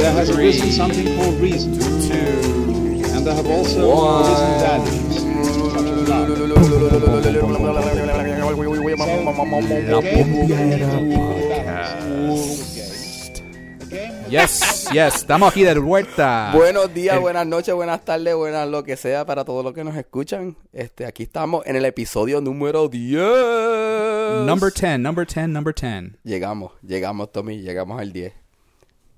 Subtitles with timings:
[0.00, 1.72] there has arisen something called reason.
[3.14, 3.80] And there have also
[4.24, 5.16] arisen values,
[5.72, 7.30] such as love.
[14.28, 16.52] Yes, yes, estamos aquí de vuelta.
[16.54, 19.82] Buenos días, El- buenas noches, buenas tardes, buenas lo que sea para todos los que
[19.82, 20.56] nos escuchan.
[20.72, 24.46] Este, aquí estamos en el episodio número 10.
[24.46, 26.12] Number 10, number 10, number 10.
[26.22, 28.32] Llegamos, llegamos, Tommy, llegamos al 10.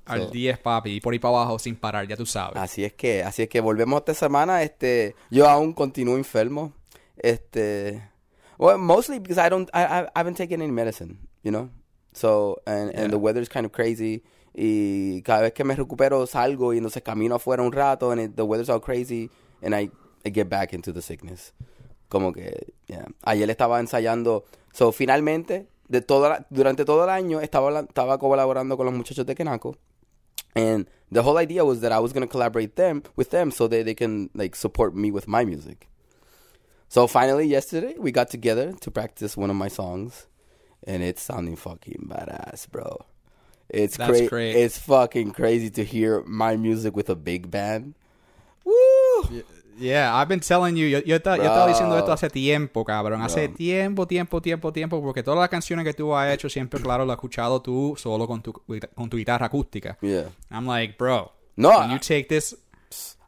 [0.05, 2.57] Al So- 10, papi, y por ahí para abajo sin parar, ya tú sabes.
[2.57, 4.63] Así es que, así es que volvemos esta semana.
[4.63, 6.73] Este, yo aún continúo enfermo.
[7.17, 8.03] Este,
[8.59, 11.71] well, mostly because I don't, I, I, haven't taken any medicine, you know.
[12.15, 14.23] So, and, and the weather's kind of crazy.
[14.55, 18.35] Y cada vez que me recupero salgo y entonces camino afuera un rato and it-
[18.37, 19.31] the weather's all crazy
[19.63, 19.91] and I,
[20.27, 21.55] I get back into the sickness.
[22.09, 23.07] Como que, yeah.
[23.23, 24.45] Ayer estaba ensayando.
[24.73, 29.25] So, finalmente, de toda la- durante todo el año estaba, estaba colaborando con los muchachos
[29.25, 29.77] de Kenako.
[30.55, 33.69] And the whole idea was that I was going to collaborate them with them so
[33.69, 35.89] that they can like support me with my music.
[36.89, 40.27] So finally yesterday we got together to practice one of my songs
[40.87, 43.07] and it's sounding fucking badass, bro.
[43.69, 44.57] It's That's cra- great.
[44.57, 47.95] It's fucking crazy to hear my music with a big band.
[48.65, 49.43] Woo!
[49.83, 51.35] Yeah, I've been telling you, yo, yo, Bro.
[51.35, 53.21] estaba diciendo esto hace tiempo, cabrón.
[53.21, 53.57] Hace Bro.
[53.57, 57.13] tiempo, tiempo, tiempo, tiempo, porque todas las canciones que tú has hecho siempre, claro, lo
[57.13, 58.53] has escuchado tú solo con tu,
[58.95, 59.99] con tu guitarra acústica.
[60.01, 60.29] Yeah.
[60.51, 62.55] I'm like, bro, No, when you take this,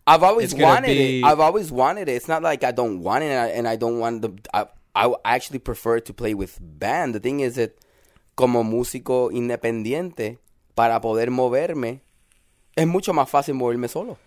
[0.07, 1.25] I've always wanted be- it.
[1.25, 2.17] I've always wanted it.
[2.17, 4.31] It's not like I don't want it, and I, and I don't want the.
[4.53, 7.15] I, I actually prefer to play with band.
[7.15, 7.73] The thing is that,
[8.37, 10.39] como músico independiente,
[10.75, 12.01] para poder moverme,
[12.77, 14.19] es mucho más fácil moverme solo.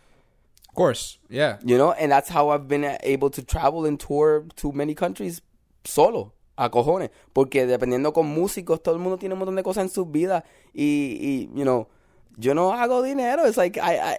[0.78, 1.58] Of course, yeah.
[1.66, 5.42] You know, and that's how I've been able to travel and tour to many countries
[5.84, 6.34] solo.
[6.56, 7.10] A cojones.
[7.34, 10.44] Porque dependiendo con músicos, todo el mundo tiene un montón de cosas en su vida.
[10.74, 11.88] Y, y you know,
[12.38, 13.46] yo no hago dinero.
[13.46, 14.18] It's like, I, I,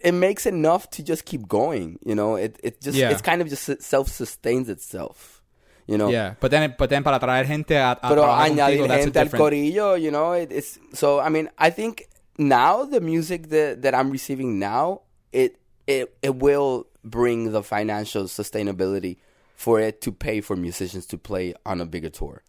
[0.00, 1.98] it makes enough to just keep going.
[2.04, 3.10] You know, it, it just, Yeah.
[3.10, 5.42] it's kind of just self-sustains itself.
[5.86, 9.04] You know, Yeah, but then, but then para traer gente a, a pero añadir contigo,
[9.04, 11.18] gente al corillo, you know, it, it's so.
[11.18, 15.00] I mean, I think now the music that that I'm receiving now,
[15.32, 15.56] it
[15.88, 19.16] it it will bring the financial sustainability
[19.56, 22.42] for it to pay for musicians to play on a bigger tour,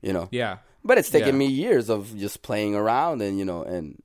[0.00, 0.28] you know.
[0.30, 0.58] Yeah.
[0.84, 1.44] But it's taken Yeah.
[1.44, 4.00] me years of just playing around and you know and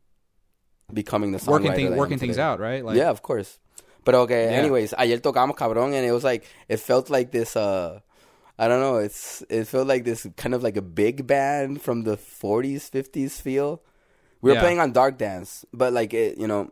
[0.91, 2.83] becoming the Working, thing, that I am working things out, right?
[2.83, 3.59] Like, yeah, of course.
[4.03, 4.57] But okay, Yeah.
[4.57, 7.99] anyways, ayer tocamos cabrón and it was like it felt like this uh
[8.57, 12.03] I don't know, it's it felt like this kind of like a big band from
[12.03, 13.81] the 40s, 50s feel.
[14.41, 14.61] We were Yeah.
[14.65, 16.71] playing on Dark Dance, but like it, you know,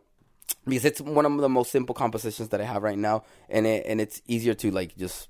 [0.68, 3.84] because it's one of the most simple compositions that I have right now and it
[3.86, 5.28] and it's easier to like just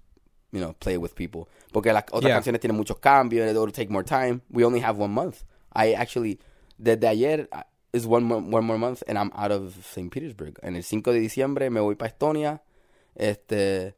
[0.50, 1.46] you know, play with people.
[1.72, 2.36] Porque las otras Yeah.
[2.40, 4.40] canciones tienen muchos cambios and it'll take more time.
[4.50, 5.44] We only have one month.
[5.74, 6.38] I actually,
[6.82, 7.62] desde ayer uh,
[7.92, 10.10] is one more, one more month and I'm out of St.
[10.10, 10.58] Petersburg.
[10.62, 12.60] And el 5 de diciembre me voy para Estonia.
[13.14, 13.92] Este,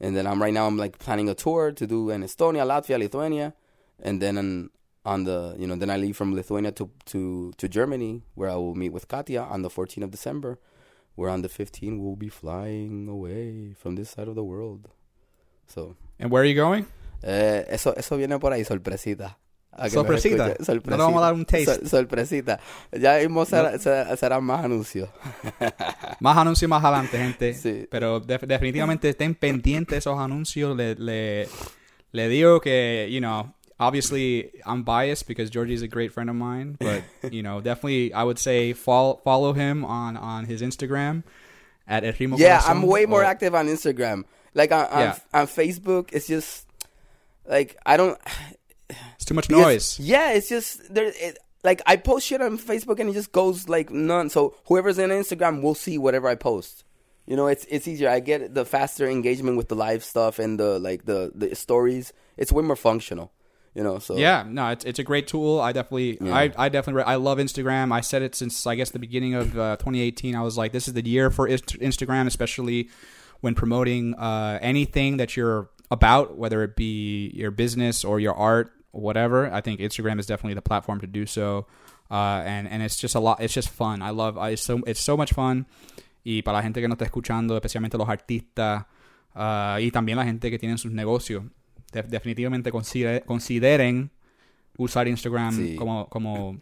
[0.00, 2.98] and then I'm right now I'm like planning a tour to do in Estonia, Latvia,
[2.98, 3.54] Lithuania.
[4.02, 4.70] And then on,
[5.06, 8.56] on the, you know, then I leave from Lithuania to, to, to Germany where I
[8.56, 10.58] will meet with Katya on the 14th of December.
[11.16, 14.88] Where on the 15th we'll be flying away from this side of the world.
[15.66, 16.84] So, And where are you going?
[17.22, 19.38] eh, eso, eso viene por ahí, sorpresita.
[19.90, 20.52] Sorpresita.
[20.52, 20.88] escuche.
[20.90, 21.74] No le vamos a dar un taste.
[21.74, 22.60] Sor- sorpresita.
[22.92, 25.08] Ya mismo será, será- serán más anuncios.
[26.20, 27.54] Más anuncios más adelante, gente.
[27.54, 27.86] Sí.
[27.90, 30.76] Pero def- definitivamente estén pendientes de esos anuncios.
[30.76, 31.48] Le, le,
[32.12, 36.76] le digo que, you know, obviously I'm biased because Georgie's a great friend of mine.
[37.20, 41.24] But, you know, definitely I would say follow, follow him on, on his Instagram
[41.86, 42.68] at yeah, Corazón.
[42.70, 44.24] I'm way more Or- active on Instagram.
[44.54, 45.18] Like on, on, Yeah.
[45.32, 46.66] on Facebook, it's just
[47.46, 48.18] like I don't.
[49.16, 49.98] It's too much because- noise.
[49.98, 51.06] Yeah, it's just there.
[51.16, 54.28] It, like I post shit on Facebook and it just goes like none.
[54.28, 56.84] So whoever's on Instagram will see whatever I post.
[57.26, 58.10] You know, it's it's easier.
[58.10, 62.12] I get the faster engagement with the live stuff and the like the the stories.
[62.36, 63.32] It's way more functional.
[63.74, 65.60] You know, so Yeah, no, it's it's a great tool.
[65.60, 66.34] I definitely, Yeah.
[66.34, 67.92] I, I definitely, I love Instagram.
[67.92, 70.36] I said it since I guess the beginning of uh, 2018.
[70.36, 72.88] I was like, this is the year for Instagram, especially
[73.40, 78.72] when promoting uh, anything that you're about, whether it be your business or your art,
[78.92, 79.52] or whatever.
[79.52, 81.66] I think Instagram is definitely the platform to do so.
[82.10, 83.40] Uh, and and it's just a lot.
[83.40, 84.02] It's just fun.
[84.02, 84.38] I love.
[84.38, 85.66] I, it's so it's so much fun.
[86.24, 88.86] Y para la gente que no está escuchando, especialmente los artistas
[89.34, 91.44] ah, y también la gente que tiene sus negocios,
[91.94, 94.10] de- definitivamente considere- consideren
[94.76, 95.76] usar Instagram Sí.
[95.76, 96.56] como como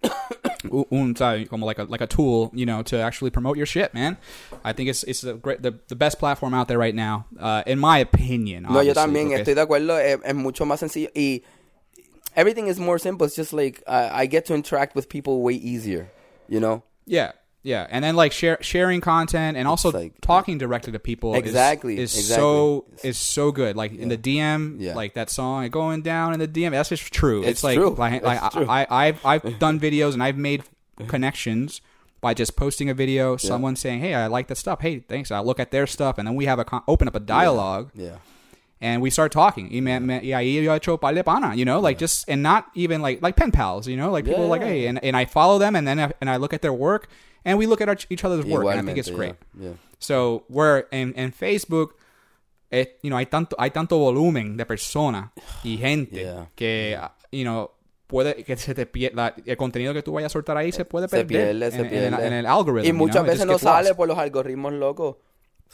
[0.90, 1.14] un
[1.48, 4.16] como like a like a tool, you know, to actually promote your shit, man.
[4.64, 7.62] I think it's it's a great, the the best platform out there right now, uh,
[7.66, 8.64] in my opinion.
[8.64, 9.98] No, yo también estoy de acuerdo.
[9.98, 11.42] Es, es mucho más sencillo y
[12.36, 13.26] everything is more simple.
[13.26, 16.10] It's just like I I get to interact with people way easier.
[16.48, 16.82] You know.
[17.06, 17.32] Yeah,
[17.64, 21.34] yeah, and then like share, sharing content and also like- talking directly to people.
[21.34, 22.42] Exactly, is, exactly.
[22.42, 23.76] so is so good.
[23.76, 24.94] Like in the DM, Yeah.
[24.94, 26.72] like that song going down in the DM.
[26.72, 27.42] That's just true.
[27.44, 27.94] It's like true.
[27.96, 28.66] like, like true.
[28.68, 30.64] I, I I've I've done videos and I've made
[31.08, 31.80] connections
[32.20, 33.36] by just posting a video.
[33.36, 34.80] Someone saying, "Hey, I like that stuff.
[34.80, 37.14] Hey, thanks." I look at their stuff and then we have a con- open up
[37.16, 38.16] a dialogue Yeah.
[38.80, 39.70] and we start talking.
[39.72, 42.24] Y, me, me, y ahí yo he hecho par de pana, you know, like just
[42.28, 44.50] and not even like like pen pals, you know, like people Yeah.
[44.50, 46.72] like hey, and, and I follow them and then I, and I look at their
[46.72, 47.08] work
[47.44, 48.66] and we look at our, each other's work.
[48.66, 49.34] And I think it's great.
[49.58, 49.74] yeah, yeah.
[49.98, 51.90] So where in, Facebook,
[52.70, 55.30] it, you know, hay tanto hay tanto volumen de personas
[55.64, 56.46] y gente Yeah.
[56.56, 56.98] que
[57.30, 57.70] you know
[58.06, 61.08] puede que se te pierda el contenido que tú vayas a soltar ahí se puede
[61.08, 62.26] Se perder se en, en el- pierde.
[62.26, 62.84] en el algorithm.
[62.84, 63.64] Y you know, muchas veces no lost.
[63.64, 65.16] sale por los algoritmos locos.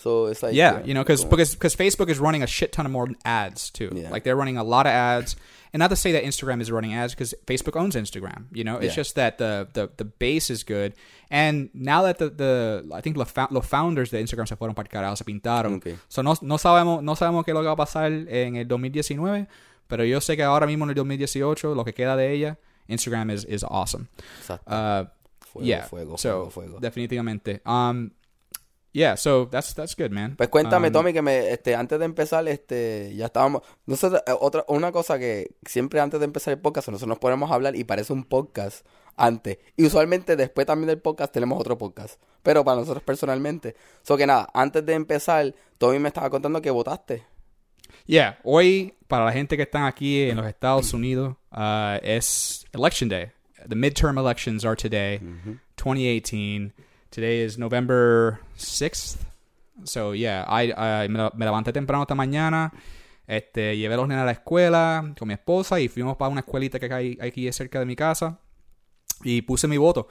[0.00, 2.87] So it's like Yeah, you know, because because because Facebook is running a shit ton
[2.87, 3.91] of more ads too.
[3.93, 4.11] Yeah.
[4.11, 5.35] Like they're running a lot of ads,
[5.73, 8.45] and not to say that Instagram is running ads because Facebook owns Instagram.
[8.53, 9.03] You know, it's Yeah.
[9.03, 10.95] just that the, the the base is good,
[11.31, 14.87] and now that the the I think los, los founders de Instagram se fueron para
[14.87, 15.79] el carajo, se pintaron.
[15.79, 15.97] Okay.
[16.09, 19.49] So no no sabemos no sabemos qué lo que va a pasar en el 2019,
[19.89, 22.56] pero yo sé que ahora mismo en el 2018 lo que queda de ella,
[22.87, 24.06] Instagram is is awesome.
[24.39, 24.71] Exacto.
[24.71, 25.06] Uh,
[25.50, 26.79] Fuego, yeah, fuego, so fuego.
[26.79, 27.62] definitivamente.
[27.65, 28.11] Um,
[28.93, 30.37] yeah, so that's that's good, man.
[30.37, 34.35] Pues cuéntame, Um, Tommy, que me, este, antes de empezar, este, ya estábamos, nosotros, eh,
[34.38, 37.76] otra, una cosa que siempre antes de empezar el podcast, nosotros nos ponemos a hablar
[37.76, 38.87] y parece un podcast
[39.17, 39.58] antes.
[39.76, 42.20] Y usualmente después también del podcast tenemos otro podcast.
[42.43, 43.75] Pero para nosotros personalmente.
[44.02, 47.25] So que nada, antes de empezar, Tommy me estaba contando que votaste.
[48.06, 53.08] Yeah, hoy para la gente que están aquí en los Estados Unidos uh, es election
[53.08, 53.32] day.
[53.69, 55.20] The midterm elections are today,
[55.76, 56.73] 2018.
[57.10, 59.16] Today is November 6th.
[59.84, 62.72] So yeah, I, I- me, levanté temprano esta mañana.
[63.26, 66.40] Este, llevé a los nenes a la escuela con mi esposa y fuimos para una
[66.40, 68.38] escuelita que hay aquí cerca de mi casa
[69.22, 70.08] y puse mi voto.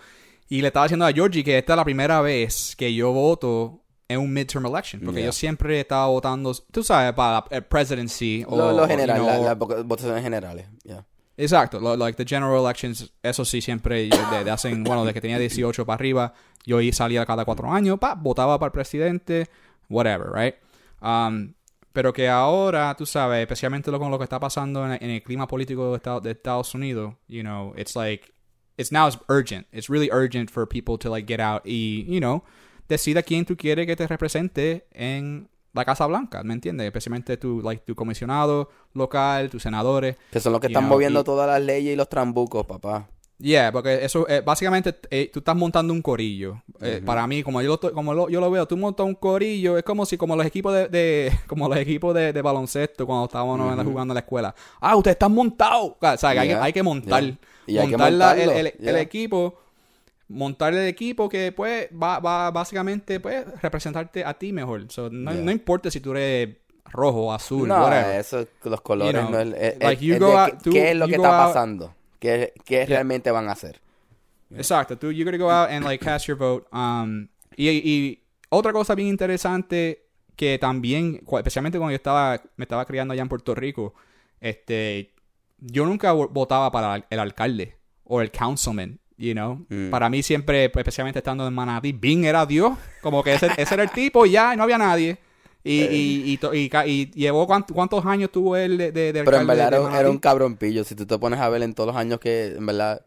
[0.49, 3.81] Y le estaba diciendo a Georgie que esta es la primera vez que yo voto
[4.07, 5.01] en un midterm election.
[5.03, 5.25] Porque Yeah.
[5.29, 8.45] yo siempre estaba votando, tú sabes, para la presidency.
[8.47, 10.67] o, Lo, lo o, general, you la- know, las vo- votaciones generales.
[10.83, 11.05] Yeah.
[11.37, 15.21] Exacto, lo- like the general elections, eso sí siempre de, de hacen, bueno, de que
[15.21, 16.33] tenía 18 para arriba,
[16.65, 19.47] yo salía cada cuatro años, pa, votaba para el presidente,
[19.87, 20.55] whatever, right?
[20.99, 21.53] Um,
[21.93, 25.21] pero que ahora, tú sabes, especialmente lo, con lo que está pasando en, en el
[25.21, 28.33] clima político de Estados, de Estados Unidos, you know, it's like,
[28.77, 29.67] it's now it's urgent.
[29.71, 32.43] It's really urgent for people to like get out y, you know,
[32.89, 36.85] decida quién tú quieres que te represente en la Casa Blanca, ¿me entiendes?
[36.87, 40.17] Especialmente tu, like, tu comisionado local, tus senadores.
[40.31, 43.07] Que son los que están know, moviendo y- todas las leyes y los trambucos, papá.
[43.39, 46.63] Yeah, porque eso, eh, básicamente, eh, tú estás montando un corillo.
[46.81, 49.77] Eh, Para mí, como yo lo, como lo- yo lo veo, tú montas un corillo,
[49.77, 53.25] es como si, como los equipos de, de- como los equipos de, de baloncesto cuando
[53.25, 54.55] estábamos jugando en la escuela.
[54.81, 55.91] Ah, ustedes están montados.
[56.01, 57.37] O sea, hay, que, Yeah, hay que montar, yeah.
[57.67, 59.53] Y hay que montar la- el, el- el equipo,
[60.29, 64.85] montar el equipo que, pues, va, va básicamente, pues, representarte a ti mejor.
[64.91, 65.41] So, no, Yeah.
[65.41, 68.19] no importa si tú eres rojo, azul, No, whatever.
[68.19, 70.91] eso, los colores You know, no es, like es- you es out- qué- tú- qué
[70.91, 73.81] es lo que está out- pasando, qué, qué realmente van a hacer.
[74.51, 76.65] Exacto, tú, you're gonna go out and like cast your vote.
[76.71, 80.05] Um, y, y otra cosa bien interesante
[80.37, 83.93] que también, especialmente cuando yo estaba, me estaba criando allá en Puerto Rico,
[84.39, 85.13] este,
[85.59, 89.65] yo nunca vo- votaba para el alcalde o el councilman, you know.
[89.69, 89.89] Mm.
[89.89, 93.73] Para mí siempre, pues, especialmente estando en Manatí, Bing era Dios, como que ese, ese
[93.73, 95.17] era el tipo y ya, y no había nadie.
[95.63, 99.23] Y, y, y, to- y y llevó cuántos, cuántos años tuvo él de, de, de
[99.25, 100.83] Pero en verdad de era, un- un cabronpillo.
[100.85, 103.01] Si tú te pones a ver en todos los años que, en verdad,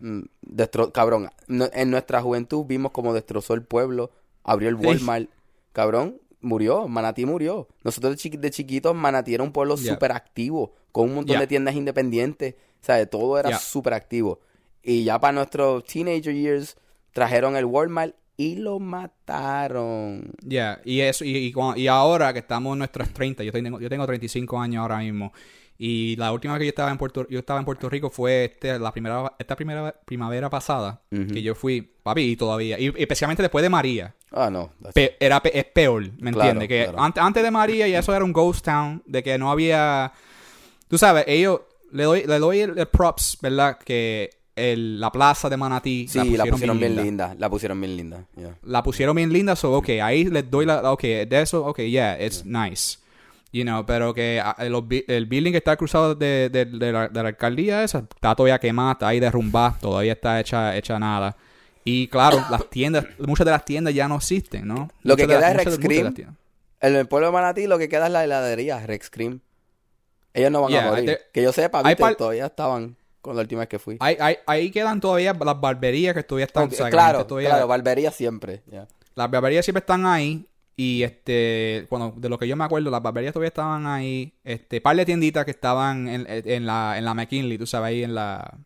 [0.00, 4.10] mm, destro- cabrón, no- en nuestra juventud vimos como destrozó el pueblo,
[4.44, 4.84] abrió el Sí.
[4.86, 5.30] Walmart.
[5.72, 7.68] Cabrón, murió, Manatí murió.
[7.82, 9.94] Nosotros de, chiqui- de chiquitos, Manatí era un pueblo Yeah.
[9.94, 11.40] súper activo, con un montón Yeah.
[11.40, 12.56] de tiendas independientes.
[12.82, 13.58] O sea, todo era Yeah.
[13.58, 14.40] súper activo.
[14.82, 16.76] Y ya para nuestros teenager years,
[17.12, 20.32] trajeron el Walmart y lo mataron.
[20.42, 23.88] Ya, y eso, y, y, y ahora que estamos en nuestros 30, yo tengo, yo
[23.88, 25.32] tengo 35 años ahora mismo,
[25.78, 28.44] y la última vez que yo estaba en Puerto, yo estaba en Puerto Rico fue
[28.46, 32.92] este, la primera, esta primera primavera pasada, que yo fui, papi, y todavía, y, y
[33.02, 34.72] especialmente después de María, Ah, no.
[34.94, 36.68] pe- era, pe- es peor, ¿me Claro, entiendes?
[36.68, 37.00] Que claro.
[37.02, 40.12] ante- antes de María ya eso era un ghost town, de que no había,
[40.88, 41.60] tú sabes, ellos,
[41.92, 43.78] le doy, le doy el, el props, ¿verdad?
[43.78, 44.30] Que
[44.72, 46.06] el- la plaza de Manatí.
[46.08, 47.02] Sí, la pusieron, bien linda.
[47.02, 47.36] linda.
[47.38, 48.24] La pusieron bien linda.
[48.36, 48.56] yeah.
[48.62, 52.22] La pusieron bien linda, so, ok, ahí les doy la, ok, de eso, ok, yeah,
[52.22, 52.98] it's nice.
[53.52, 57.08] You know, pero que ah, bi- el building que está cruzado de, de, de la,
[57.08, 61.36] de la alcaldía esa está todavía quemada, está ahí derrumbada, todavía está hecha, hecha nada.
[61.84, 64.88] Y claro, las tiendas, muchas de las tiendas ya no existen, ¿no?
[65.02, 66.14] Lo que Muchas queda las- es Rex Cream.
[66.80, 69.40] En el pueblo de Manatí lo que queda es la heladería, Rex Cream.
[70.34, 71.04] Ellos no van Yeah, a morir.
[71.04, 73.96] de- que yo sepa, viste, todavía estaban con la última vez que fui.
[74.00, 76.64] Ahí, ahí, ahí quedan todavía las barberías que todavía están.
[76.64, 78.62] Ok, o sea, que la claro, todavía- claro, barbería siempre.
[78.70, 78.86] yeah.
[79.14, 80.46] Las barberías siempre están ahí.
[80.74, 84.32] Y este, bueno, de lo que yo me acuerdo, las barberías todavía estaban ahí.
[84.42, 88.02] Este, par de tienditas que estaban en, en la, en la McKinley, tú sabes, ahí
[88.02, 88.58] en la,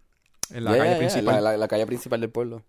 [0.51, 1.35] en la Yeah, calle yeah, principal.
[1.35, 2.63] La, la- la calle principal del pueblo.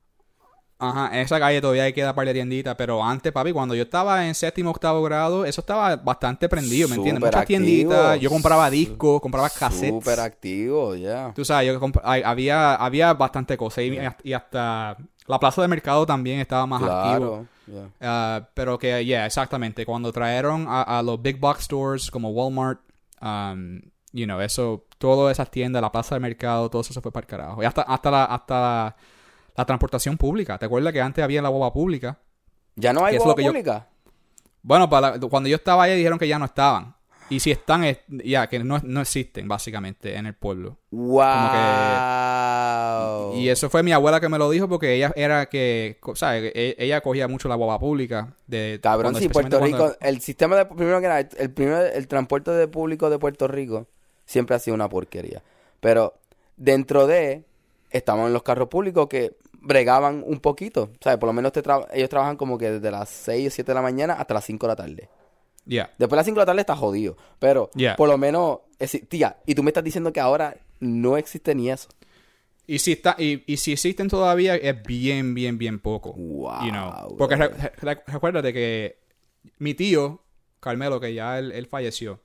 [0.80, 2.76] Ajá, en esa calle todavía queda par de tienditas.
[2.76, 6.96] Pero antes, papi, cuando yo estaba en séptimo, octavo grado, eso estaba bastante prendido, ¿me
[6.96, 7.22] entiendes?
[7.24, 7.60] Muchas activo.
[7.60, 8.20] tienditas.
[8.20, 9.90] Yo compraba discos, compraba cassettes.
[10.04, 11.32] Súper activo, ya.
[11.36, 13.86] Tú sabes, yo hay- había, había bastante cosas.
[13.86, 17.18] Y, y hasta la plaza de mercado también estaba más activo.
[17.18, 17.46] Claro.
[17.68, 17.90] yeah.
[18.00, 19.86] Ah, pero que, yeah, exactamente.
[19.86, 22.80] Cuando trajeron a, a los big box stores como Walmart,
[23.22, 23.82] um,
[24.14, 27.24] you know, eso, todas esas tiendas, la plaza de mercado, todo eso se fue para
[27.26, 27.64] el carajo.
[27.64, 28.96] Y hasta, hasta, la, hasta la,
[29.58, 30.58] la transportación pública.
[30.58, 32.20] ¿Te acuerdas que antes había la boba pública?
[32.76, 33.88] ¿Ya no hay ¿Qué es boba que yo- pública?
[34.62, 36.96] Bueno, para la- cuando yo estaba allá dijeron que ya no estaban.
[37.30, 40.78] Y si están, es- ya, que no, no existen, básicamente, en el pueblo.
[40.92, 41.18] Wow.
[43.36, 46.52] Y eso fue mi abuela que me lo dijo porque ella era que, co- ¿sabes?
[46.56, 48.34] E- Ella cogía mucho la boba pública.
[48.46, 51.92] De, Cabrón, cuando- si Puerto Rico, cuando- el sistema de, primero que nada, el, primer,
[51.96, 53.88] el transporte de público de Puerto Rico
[54.26, 55.42] siempre ha sido una porquería.
[55.80, 56.14] Pero
[56.56, 57.44] dentro de,
[57.92, 60.92] estaban los carros públicos que bregaban un poquito.
[61.02, 61.20] ¿Sabes?
[61.20, 63.76] Por lo menos te tra- ellos trabajan como que desde las 6 o 7 de
[63.76, 65.10] la mañana hasta las 5 de la tarde.
[65.66, 65.88] Yeah.
[65.98, 67.18] Después de las 5 de la tarde está jodido.
[67.40, 67.96] Pero Yeah.
[67.96, 69.38] por lo menos existía.
[69.46, 71.90] Y tú me estás diciendo que ahora no existe ni eso.
[72.66, 76.14] Y si está, y, y si existen todavía, es bien, bien, bien poco.
[76.14, 77.16] Wow, You know.
[77.18, 77.50] Porque re-
[77.82, 79.00] re- recuérdate que
[79.58, 80.22] mi tío,
[80.60, 82.20] Carmelo, que ya él, él falleció.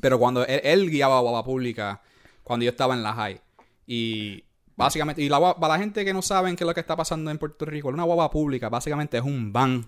[0.00, 2.00] Pero cuando él, él guiaba guagua pública,
[2.44, 3.40] cuando yo estaba en la high.
[3.88, 4.44] Y
[4.84, 7.30] básicamente, y la, para la gente que no saben qué es lo que está pasando
[7.30, 9.86] en Puerto Rico, una guagua pública básicamente es un van.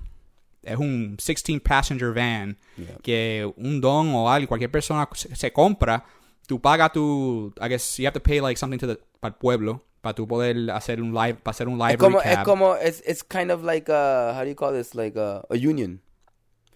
[0.62, 2.56] Es un 16 passenger van
[3.02, 6.04] que un don o alguien, cualquier persona se, se compra.
[6.46, 9.38] Tú pagas tu, I guess you have to pay like something to the, para el
[9.38, 12.32] pueblo para tú poder hacer un live, para hacer un live Es como, recap.
[12.40, 14.94] es como, es it's kind of like a, how do you call this?
[14.96, 16.00] Like a, a union.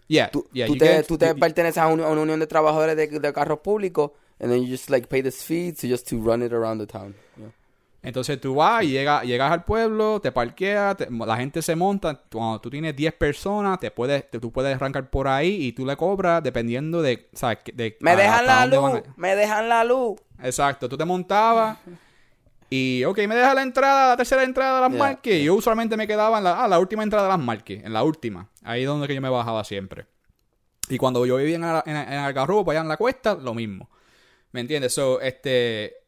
[0.08, 2.38] yeah, Tú, yeah, tú te, get- tú te you- perteneces a, un- a una unión
[2.38, 5.88] de trabajadores de, de carros públicos and then you just like pay this fee to
[5.88, 7.14] just to run it around the town.
[7.36, 7.48] Yeah.
[8.06, 12.22] Entonces tú vas y llega, llegas al pueblo, te parqueas, te- la gente se monta.
[12.30, 15.84] Cuando tú tienes 10 personas, te puedes, te- tú puedes arrancar por ahí y tú
[15.84, 17.28] le cobras dependiendo de,
[17.64, 20.20] que- de Me dejan la luz, a- me dejan la luz.
[20.40, 21.78] Exacto, tú te montabas
[22.70, 25.42] y, ok, me deja la entrada, la tercera entrada de las Yeah, marques.
[25.42, 28.04] Yo usualmente me quedaba en la, ah, la última entrada de las marques, en la
[28.04, 28.48] última.
[28.62, 30.06] Ahí es donde que yo me bajaba siempre.
[30.88, 33.90] Y cuando yo vivía en, en, en Algarrobo, allá en la cuesta, lo mismo.
[34.52, 34.94] ¿Me entiendes?
[34.94, 36.05] So, este...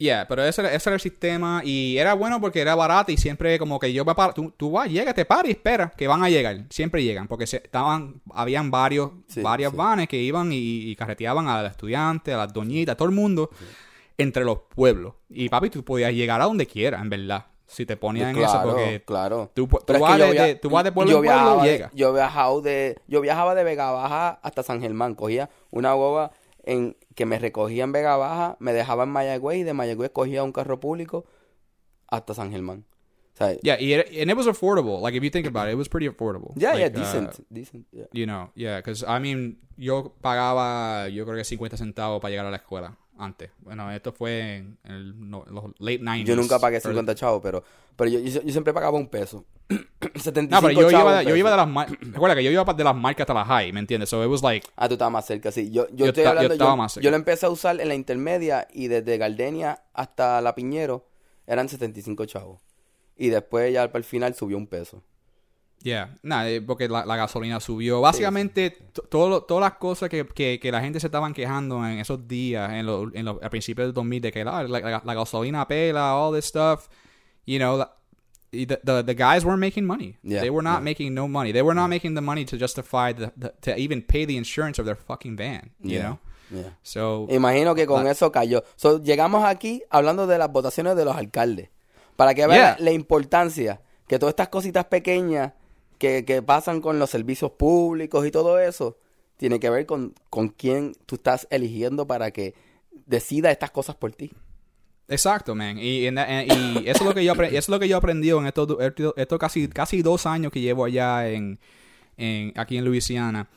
[0.00, 3.18] Yeah, pero ese, era- ese era el sistema y era bueno porque era barato y
[3.18, 6.08] siempre como que yo me paro, tú, tú vas, llega, te paras y espera que
[6.08, 9.76] van a llegar, siempre llegan porque se, estaban, habían varios, Sí, varias sí.
[9.76, 10.56] vanes que iban y,
[10.90, 13.50] y carreteaban a los estudiantes, a las doñitas, a todo el mundo
[14.16, 17.96] entre los pueblos y papi tú podías llegar a donde quieras, en verdad, si te
[17.96, 19.50] ponías en eso claro, porque claro.
[19.54, 21.70] tú, tú vas, de, via- de- tú vas de pueblo yo en pueblo viajaba y
[21.70, 21.90] llegas.
[21.94, 25.14] Yo viajaba de, yo viajaba de Vega Baja hasta San Germán.
[25.14, 26.32] Cogía una boba
[26.64, 30.42] en que me recogía en Vega Baja, me dejaba en Mayagüez y de Mayagüez cogía
[30.42, 31.26] un carro público
[32.08, 32.86] hasta San Germán.
[33.62, 35.02] Yeah, and it was affordable.
[35.02, 36.54] Like if you think about it, it was pretty affordable.
[36.56, 37.86] yeah, yeah, Like, uh, decent, decent.
[37.92, 38.06] yeah.
[38.12, 42.46] You know, yeah, because I mean, yo pagaba, yo creo que 50 centavos para llegar
[42.46, 43.50] a la escuela antes.
[43.60, 46.24] Bueno, esto fue en el- no- los late 90s.
[46.24, 47.62] Yo nunca pagué Pero- 50 chavos, pero,
[47.96, 49.44] pero yo, yo, yo siempre pagaba un peso.
[50.14, 51.36] 75 No, pero yo chavos, iba, de, yo peso.
[51.36, 53.80] iba de las mar- Recuerda que yo iba de las marcas hasta la high, ¿me
[53.80, 54.08] entiendes?
[54.08, 55.70] So it was like, Ah, tú estabas más cerca, sí.
[55.70, 57.04] Yo, yo, Yo estoy yo hablando, estaba yo, más cerca.
[57.04, 61.06] yo lo empecé a usar en la intermedia y desde Gardenia hasta La Piñero
[61.46, 62.60] eran 75 chavos.
[63.16, 65.02] Y después ya para el final subió un peso.
[65.82, 68.00] Yeah, nada, eh, porque la, la gasolina subió.
[68.00, 71.98] Básicamente, to- todo todas las cosas que, que, que la gente se estaban quejando en
[71.98, 75.02] esos días, en lo, en lo- a principios del 2000, de que la, la- la-
[75.04, 76.88] la gasolina pela, all this stuff,
[77.46, 77.84] you know,
[78.52, 80.16] the, the, the guys weren't making money.
[80.22, 80.84] Yeah, they were not yeah.
[80.84, 81.52] making no money.
[81.52, 84.78] They were not making the money to justify the, the- to even pay the insurance
[84.80, 86.18] of their fucking van, you Yeah, know?
[86.50, 86.76] yeah.
[86.82, 88.10] So, Imagino que con Ah.
[88.10, 88.64] eso cayó.
[88.76, 91.70] So, llegamos aquí hablando de las votaciones de los alcaldes.
[92.16, 95.52] Para que vean la importancia que todas estas cositas pequeñas
[96.00, 98.96] que, pasan con los servicios públicos y todo eso,
[99.36, 102.54] tiene que ver con, con quién tú estás eligiendo para que
[103.06, 104.32] decida estas cosas por ti.
[105.08, 105.78] Exacto, man.
[105.78, 108.46] Y, y eso es lo que yo eso es lo que yo he aprendido en
[108.46, 111.58] estos, do- estos, casi, casi dos años que llevo allá en,
[112.16, 113.48] en aquí en Luisiana.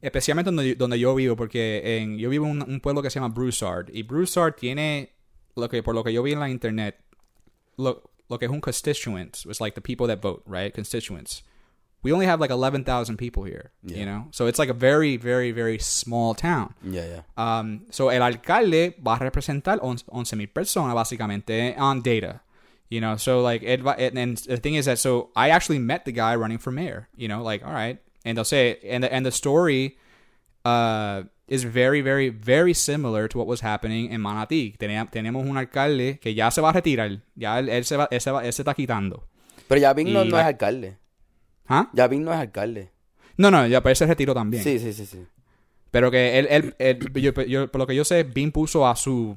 [0.00, 3.34] Especialmente donde, donde yo vivo, porque en, yo vivo en un, pueblo que se llama
[3.34, 3.88] Broussard.
[3.92, 5.14] Y Broussard tiene,
[5.56, 6.96] lo que, por lo que yo vi en la internet,
[7.76, 9.46] lo, lo que es un constituents.
[9.46, 10.74] It's like the people that vote, right?
[10.74, 11.44] Constituents.
[12.02, 14.26] We only have like 11,000 people here, you know?
[14.30, 16.74] So it's like a very, very, very small town.
[16.84, 17.22] Yeah, yeah.
[17.36, 22.40] Um, so el alcalde va a representar 11,000 personas básicamente on data.
[22.88, 26.04] You know, so like, it, va- and, the thing is that, so I actually met
[26.04, 27.98] the guy running for mayor, you know, like, all right.
[28.24, 29.98] And they'll say, and the, and the story,
[30.64, 34.76] uh, is very, very, very similar to what was happening in Manatí.
[34.78, 37.20] Tenemos un alcalde que ya se va a retirar.
[37.36, 39.24] Ya él, él se, va, él, se va- él se está quitando.
[39.66, 40.96] Pero Yavin no, no es alcalde.
[41.68, 41.90] ¿Ah?
[41.92, 42.90] Yavin no es alcalde.
[43.36, 44.62] No, no, ya, pero él se retiró también.
[44.64, 45.24] Sí, sí, sí, sí.
[45.90, 48.96] Pero que él, él, él- yo, yo- por lo que yo sé, Bean puso a
[48.96, 49.36] su,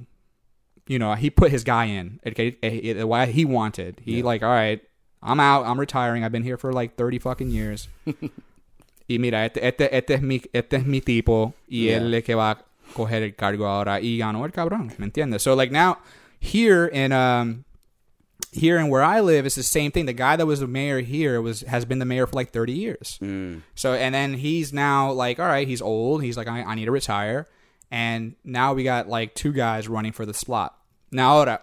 [0.88, 3.96] you know, he put his guy in, el que, the guy he wanted.
[4.06, 4.82] He like, all right,
[5.22, 7.90] I'm out, I'm retiring, I've been here for like 30 fucking years.
[9.08, 11.98] y mira, este, este, este es mi, este es mi tipo y Yeah.
[11.98, 15.44] él es que va a coger el cargo ahora y ganó el cabrón, ¿me entiendes?
[15.44, 15.98] So like now,
[16.42, 17.64] here in, um,
[18.52, 20.06] here and where I live, it's the same thing.
[20.06, 22.74] The guy that was the mayor here was has been the mayor for like 30
[22.74, 23.18] years.
[23.22, 23.62] Mm.
[23.76, 26.24] So and then he's now like, all right, he's old.
[26.24, 27.48] He's like, I, I need to retire.
[27.90, 30.78] And now we got like two guys running for the slot.
[31.12, 31.62] Now ahora,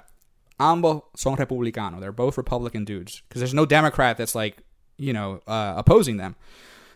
[0.58, 2.00] ambos son republicanos.
[2.00, 4.58] They're both Republican dudes because there's no Democrat that's like,
[4.96, 6.36] you know, uh, opposing them.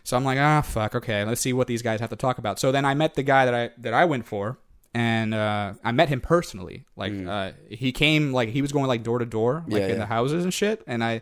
[0.03, 0.95] So I'm like, ah, fuck.
[0.95, 2.59] Okay, let's see what these guys have to talk about.
[2.59, 4.57] So then I met the guy that I that I went for,
[4.93, 6.85] and uh, I met him personally.
[6.95, 9.89] Like uh, he came, like he was going like door to door, like Yeah, in
[9.93, 9.97] yeah.
[9.97, 10.83] the houses and shit.
[10.85, 11.21] And I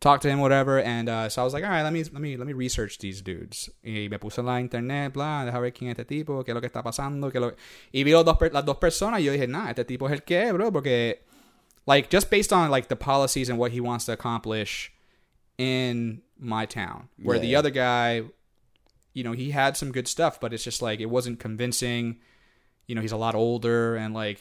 [0.00, 0.78] talked to him, whatever.
[0.80, 2.98] And uh, so I was like, all right, let me let me let me research
[2.98, 3.70] these dudes.
[3.82, 6.54] Y me puse en la internet, bla, deja ver quién es este tipo, qué es
[6.54, 7.52] lo que está pasando, qué lo
[7.92, 9.20] y vi los dos las dos personas.
[9.20, 11.20] Y yo dije, nah, este tipo es el que, bro, porque
[11.86, 14.92] like just based on like the policies and what he wants to accomplish
[15.58, 18.24] in my town where Yeah, the other guy
[19.14, 22.18] you know he had some good stuff but it's just like it wasn't convincing
[22.86, 24.40] you know he's a lot older and like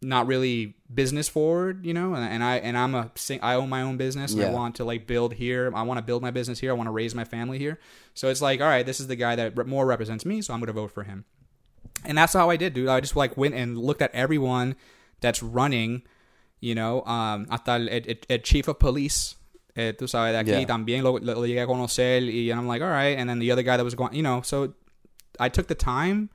[0.00, 3.68] not really business forward you know and, and i and i'm a sing- i own
[3.68, 5.72] my own business and i want to like build here.
[5.74, 6.70] I want to build my business here.
[6.70, 7.78] I want to raise my family here.
[8.14, 10.60] So it's like all right this is the guy that more represents me so i'm
[10.60, 11.24] going to vote for him.
[12.04, 12.88] And that's how I did, dude.
[12.88, 14.76] I just like went and looked at everyone
[15.20, 16.02] that's running,
[16.60, 19.34] you know, um, hasta el, el, el chief of police,
[19.74, 20.64] eh, tú sabes, de aquí Yeah.
[20.66, 23.50] también lo, lo, lo llegué a conocer, y I'm like, all right, and then the
[23.50, 24.74] other guy that was going, you know, so
[25.40, 26.30] I took the time,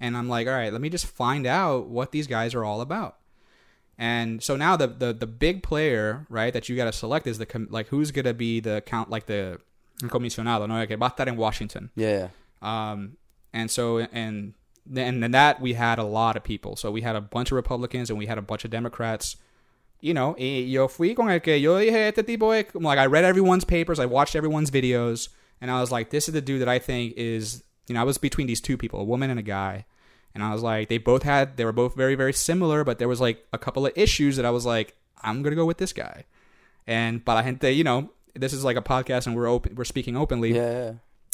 [0.00, 2.80] and I'm like, all right, let me just find out what these guys are all
[2.80, 3.18] about.
[3.98, 7.36] And so now the the, the big player, right, that you got to select is
[7.36, 9.60] the com- like who's gonna be the count like the
[10.04, 11.90] comisionado, no, que va a estar en Washington.
[11.94, 12.28] Yeah,
[12.62, 12.90] yeah.
[12.92, 13.18] Um,
[13.52, 14.54] and so and
[14.96, 16.76] and then that we had a lot of people.
[16.76, 19.36] So we had a bunch of Republicans and we had a bunch of Democrats.
[20.00, 22.48] You know, yo fui con el que yo dije este tipo
[22.80, 25.28] like I read everyone's papers, I watched everyone's videos,
[25.60, 27.62] and I was like, this is the dude that I think is.
[27.90, 29.84] You know, I was between these two people, a woman and a guy,
[30.32, 33.08] and I was like, they both had, they were both very, very similar, but there
[33.08, 34.94] was like a couple of issues that I was like,
[35.26, 36.24] I'm gonna go with this guy.
[36.86, 40.16] And para gente, you know, this is like a podcast and we're open, we're speaking
[40.16, 40.54] openly.
[40.54, 40.92] Yeah, yeah.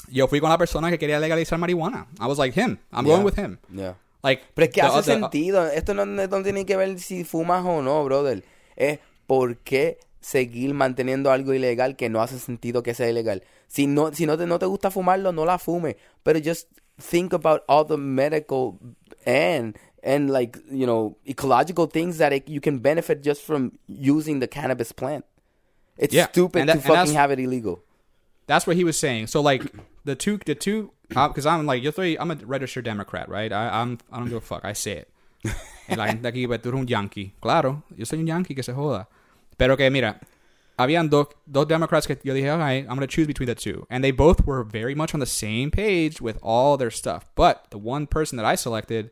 [0.08, 2.06] Yo fui con la persona que quería legalizar marihuana.
[2.18, 2.78] I was like him.
[2.90, 3.12] I'm Yeah.
[3.16, 3.58] going with him.
[3.70, 3.94] yeah.
[4.24, 5.66] Like, Pero es que the hace other- uh, sentido.
[5.68, 8.42] Esto no, no tiene que ver si fumas o no, brother.
[8.76, 13.42] Es por qué seguir manteniendo algo ilegal que no hace sentido que sea ilegal.
[13.68, 15.96] Si no, si no te, no te gusta fumarlo, no la fume.
[16.24, 18.78] Pero just think about all the medical
[19.24, 24.40] and and like you know ecological things that it, you can benefit just from using
[24.40, 25.24] the cannabis plant.
[25.98, 27.80] It's Yeah, stupid that- to fucking have it illegal.
[28.48, 29.26] That's what he was saying.
[29.28, 29.64] So like
[30.04, 33.52] the two, the two, because I'm like yo estoy, I'm a registered Democrat, right?
[33.52, 34.64] I, I'm, I don't give a fuck.
[34.64, 35.08] I say it.
[35.88, 37.32] Y la gente aquí, "Pero tú eres un yankee.
[37.40, 39.08] Claro, yo soy un yankee que se joda.
[39.56, 40.20] Pero que mira,
[40.76, 44.02] habían dos, dos Democrats que yo dije, okay, I'm gonna choose between the two, and
[44.04, 47.24] they both were very much on the same page with all their stuff.
[47.34, 49.10] But the one person that I selected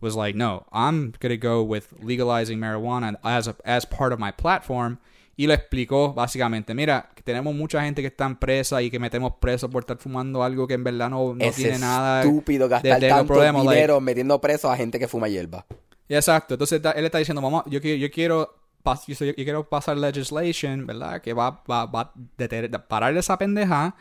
[0.00, 4.30] was like, no, I'm gonna go with legalizing marijuana as a, as part of my
[4.30, 4.98] platform.
[5.40, 9.34] Y le explicó básicamente, mira, que tenemos mucha gente que están presa y que metemos
[9.40, 12.98] presos por estar fumando algo que en verdad no, no es tiene nada estúpido gastar
[13.00, 15.64] de tanto like- dinero metiendo preso a gente que fuma hierba.
[16.08, 16.54] Exacto.
[16.54, 18.52] Entonces él está diciendo, vamos, yo, quiero- yo quiero
[18.84, 21.20] yo, yo quiero pasar legislation, ¿verdad?
[21.20, 23.94] Que va, va, va a detener- de- parar esa pendeja.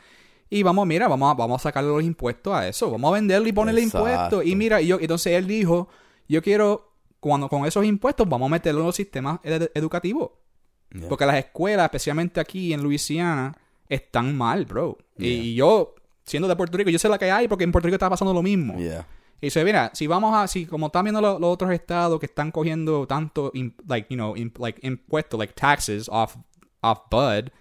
[0.50, 2.90] Y vamos, mira, vamos a, vamos a sacarle los impuestos a eso.
[2.92, 4.08] Vamos a venderle y ponerle Exacto.
[4.10, 4.46] impuestos.
[4.46, 5.90] Y mira, y yo, entonces él dijo,
[6.30, 10.32] yo quiero, cuando con esos impuestos, vamos a meterlo en los sistemas ed- educativos.
[10.92, 11.10] Yeah.
[11.10, 13.58] Porque las escuelas, especialmente aquí en Luisiana,
[13.90, 14.98] están mal, bro.
[15.18, 17.96] Y- yo, siendo de Puerto Rico, yo sé la que hay porque en Puerto Rico
[17.96, 18.78] está pasando lo mismo.
[18.78, 19.06] Yeah.
[19.40, 22.26] Y dice, mira, si vamos a, si como están viendo los, los otros estados que
[22.26, 26.36] están cogiendo tanto, im- like, you know, im- like, impuestos, like, taxes off,
[26.82, 27.52] off Bud,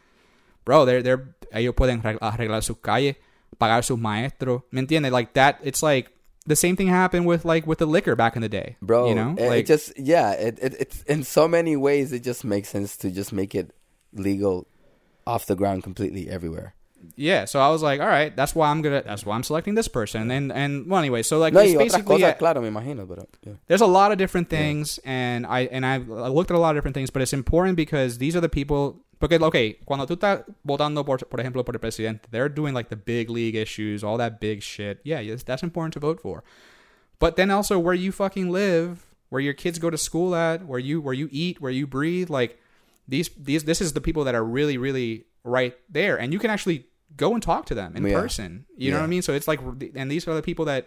[0.65, 3.17] bro, they're, they're, ellos pueden arreglar, sus calles,
[3.59, 5.12] pagar sus maestros, ¿me entiendes?
[5.12, 6.11] Like, that, it's like,
[6.47, 8.77] the same thing happened with, like, with the liquor back in the day.
[8.81, 9.09] bro.
[9.09, 9.35] You know?
[9.37, 12.69] it, it like, just yeah, it, it it's in so many ways it just makes
[12.69, 13.75] sense to just make it
[14.15, 14.67] legal
[15.27, 16.76] off the ground completely everywhere.
[17.14, 19.75] Yeah, so I was like, all right, that's why I'm gonna, that's why I'm selecting
[19.75, 20.31] this person.
[20.31, 23.07] And, and, well, anyway, so, like, No, y otras basically, cosas, uh, claro, me imagino,
[23.07, 23.55] pero yeah.
[23.66, 26.71] there's a lot of different things and I and I've I looked at a lot
[26.71, 30.16] of different things, but it's important because these are the people porque okay, cuando tú
[30.16, 34.03] estás votando por por ejemplo por el presidente, they're doing like the big league issues,
[34.03, 35.01] all that big shit.
[35.05, 36.45] Yeah, yes, that's important to vote for.
[37.19, 40.79] But then also where you fucking live, where your kids go to school at, where
[40.79, 42.59] you where you eat, where you breathe, like
[43.09, 46.51] these these this is the people that are really really right there and you can
[46.51, 48.21] actually go and talk to them in Yeah.
[48.21, 48.66] person.
[48.77, 49.23] You know what I mean?
[49.23, 49.61] So it's like
[49.95, 50.87] and these are the people that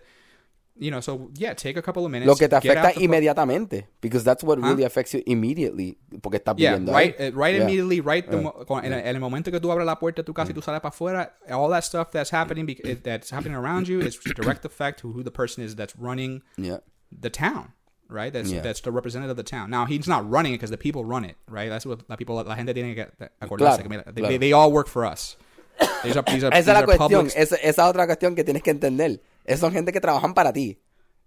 [0.82, 2.25] you know, so yeah, take a couple of minutes.
[2.25, 4.67] Lo que te afecta the inmediatamente, because that's what Huh?
[4.69, 7.34] really affects you immediately, porque estás Yeah, viviendo right, ahí.
[7.34, 7.63] uh, right Yeah.
[7.63, 8.25] immediately, right.
[8.25, 8.43] the Yeah.
[8.43, 10.53] mo- con- en, el- el momento que tú abres la puerta de tu casa y
[10.53, 14.17] tú sales para afuera, all that stuff that's happening, it- that's happening around you, is
[14.38, 16.77] direct effect to who the person is that's running Yeah.
[17.12, 17.73] the town,
[18.08, 18.32] right?
[18.32, 18.62] That's Yeah.
[18.62, 19.69] that's the representative of the town.
[19.69, 21.67] Now he's not running it because the people run it, right?
[21.69, 23.82] That's what la people, la gente tiene que Claro, acordarse.
[23.84, 24.29] que they, claro.
[24.29, 25.36] they, they all work for us.
[26.03, 28.43] These are, these are, Esa es la cuestión, public- esa, esa es otra cuestión que
[28.43, 29.21] tienes que entender.
[29.45, 30.79] Esas son gente que trabajan para ti.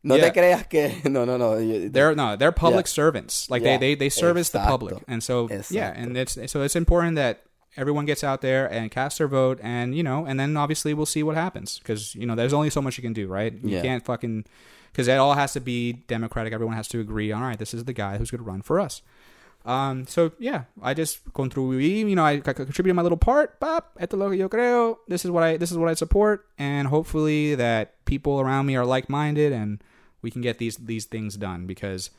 [0.02, 0.32] No Yeah.
[0.32, 1.00] te creas que...
[1.10, 1.56] No, no, no.
[1.90, 2.92] They're no, they're public Yeah.
[2.92, 3.48] servants.
[3.50, 3.78] Like Yeah.
[3.78, 7.42] they, they they service the public, and so yeah, and it's so it's important that
[7.76, 11.06] everyone gets out there and casts their vote, and you know, and then obviously we'll
[11.06, 13.52] see what happens because you know there's only so much you can do, right?
[13.62, 14.44] You can't fucking
[14.92, 16.52] because it all has to be democratic.
[16.52, 17.30] Everyone has to agree.
[17.30, 19.02] On all right, this is the guy who's going to run for us.
[19.64, 23.60] Um, so yeah, I just contribuí, you know, I, contributed my little part.
[23.60, 24.98] Pop, esto es lo que yo creo.
[25.08, 28.76] This is what I this is what I support, and hopefully that people around me
[28.76, 29.82] are like minded and
[30.20, 32.10] we can get these these things done because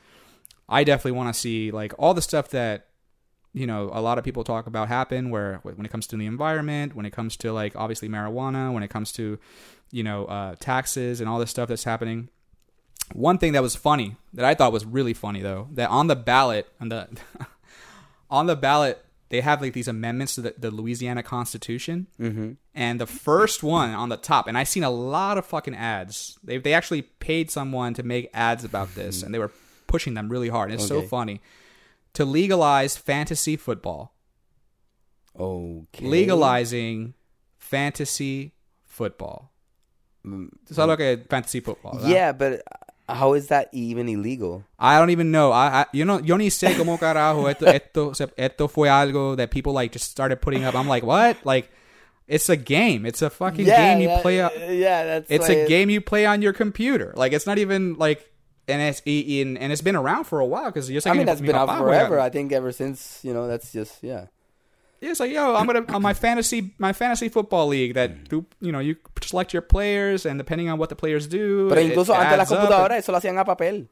[0.70, 2.88] I definitely want to see like all the stuff that
[3.54, 6.26] you know a lot of people talk about happen where when it comes to the
[6.26, 9.38] environment, when it comes to like obviously marijuana, when it comes to
[9.92, 12.30] you know uh, taxes and all this stuff that's happening.
[13.12, 16.16] One thing that was funny that I thought was really funny though that on the
[16.16, 17.08] ballot on the
[18.30, 22.52] on the ballot they have like these amendments to the, the Louisiana Constitution, mm-hmm.
[22.76, 26.38] and the first one on the top, and I seen a lot of fucking ads.
[26.44, 29.52] They they actually paid someone to make ads about this, and they were
[29.88, 30.70] pushing them really hard.
[30.70, 31.42] And It's so funny
[32.14, 34.14] to legalize fantasy football,
[35.36, 36.06] Okay.
[36.06, 37.16] legalizing
[37.58, 39.50] fantasy football.
[40.24, 41.98] ¿Tú sabes lo que es fantasy football?
[41.98, 42.10] ¿verdad?
[42.10, 42.62] Yeah, but
[43.10, 44.64] how is that even illegal?
[44.80, 45.52] I don't even know.
[45.52, 49.52] I, I you know yo ni sé cómo carajo esto esto esto fue algo that
[49.52, 50.76] people like just started putting up.
[50.76, 51.38] I'm like, what?
[51.46, 51.70] Like,
[52.28, 53.06] it's a game.
[53.06, 54.42] It's a fucking game you that- play.
[54.42, 57.14] On, Yeah, that's it's like- a game you play on your computer.
[57.16, 58.30] Like, it's not even like.
[58.66, 61.26] And it's in and it's been around for a while because you're saying I mean,
[61.26, 62.18] that's been out forever.
[62.18, 63.46] I think ever since you know.
[63.46, 64.28] That's just yeah.
[65.12, 68.72] It's like, yo, I'm gonna on my fantasy my fantasy football league that do you
[68.72, 71.68] know you select your players and depending on what the players do.
[71.70, 73.90] Pero it incluso antes las computadoras eso lo hacían a papel.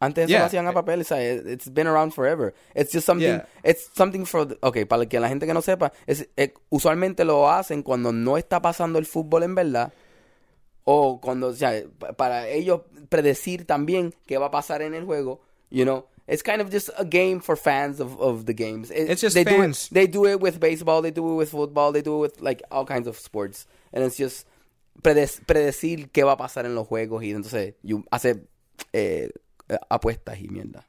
[0.00, 0.40] Antes eso Yeah.
[0.40, 1.00] lo hacían a papel.
[1.00, 2.52] O sea, it- it's been around forever.
[2.74, 3.28] It's just something.
[3.38, 3.46] Yeah.
[3.64, 4.46] It's something for.
[4.46, 8.12] the- okay, para que la gente que no sepa, es, eh, usualmente lo hacen cuando
[8.12, 9.92] no está pasando el fútbol en verdad.
[10.84, 15.04] O cuando, o sea, pa- para ellos predecir también qué va a pasar en el
[15.04, 16.06] juego, you know.
[16.28, 18.90] It's kind of just a game for fans of, of the games.
[18.90, 19.88] It- It's just they fans.
[19.88, 22.20] Do it, they do it with baseball, they do it with football, they do it
[22.20, 23.66] with like all kinds of sports.
[23.92, 24.46] And it's just
[25.02, 28.36] predecir qué va a pasar en los juegos y entonces you hace
[28.92, 29.28] eh,
[29.90, 30.84] apuestas y mierda.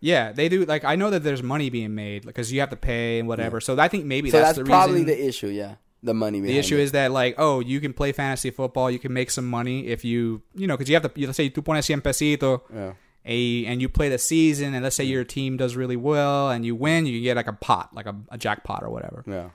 [0.00, 0.64] Yeah, they do.
[0.64, 3.60] Like I know that there's money being made because you have to pay and whatever.
[3.60, 5.06] So I think maybe so that's, that's, the probably reason.
[5.06, 5.74] the issue, yeah.
[6.04, 6.82] The money the issue it.
[6.82, 10.04] is that like oh you can play fantasy football you can make some money if
[10.04, 12.92] you you know because you have to you, let's say tú pones 100 pesitos Yeah.
[13.24, 16.64] A, and you play the season and let's say your team does really well and
[16.64, 19.24] you win you get like a pot like a, a jackpot or whatever.
[19.26, 19.50] Yeah.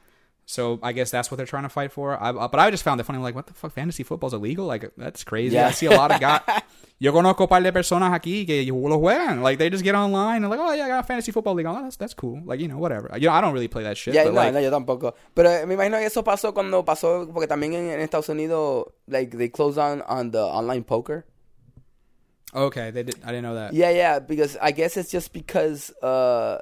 [0.45, 2.21] so I guess that's what they're trying to fight for.
[2.21, 3.71] I, but I just found it funny like what the fuck?
[3.71, 4.65] Fantasy football's illegal?
[4.65, 5.55] Like that's crazy.
[5.55, 5.67] Yeah.
[5.67, 6.41] I see a lot of guys
[6.99, 9.41] yo conozco par de personas aquí que lo juegan.
[9.41, 11.65] Like they just get online and like oh yeah I got a fantasy football league.
[11.65, 12.41] Oh that's that's cool.
[12.45, 13.09] Like you know whatever.
[13.15, 15.13] You know I don't really play that shit Yeah, but no, like no, yo tampoco.
[15.35, 18.85] Pero eh, me imagino que eso pasó cuando pasó, porque también en, en Estados Unidos,
[19.07, 21.25] like, they closed down on the online poker.
[22.53, 25.91] Okay they did, I didn't know that Yeah, yeah, because I guess it's just because
[26.01, 26.59] uh,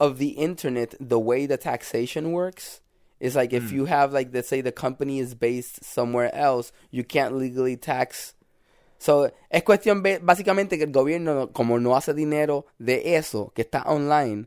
[0.00, 2.80] of the internet, the way the taxation works
[3.20, 7.04] is like if you have like let's say the company is based somewhere else, you
[7.04, 8.34] can't legally tax.
[8.98, 13.86] So es cuestión básicamente que el gobierno como no hace dinero de eso que está
[13.86, 14.46] online,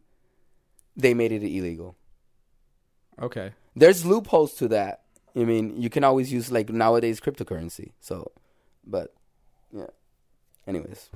[0.95, 1.95] they made it illegal.
[3.21, 5.03] okay There's loopholes to that.
[5.35, 7.91] I mean, you can always use like nowadays cryptocurrency.
[7.99, 8.31] So,
[8.85, 9.13] but.
[10.67, 11.09] Anyways.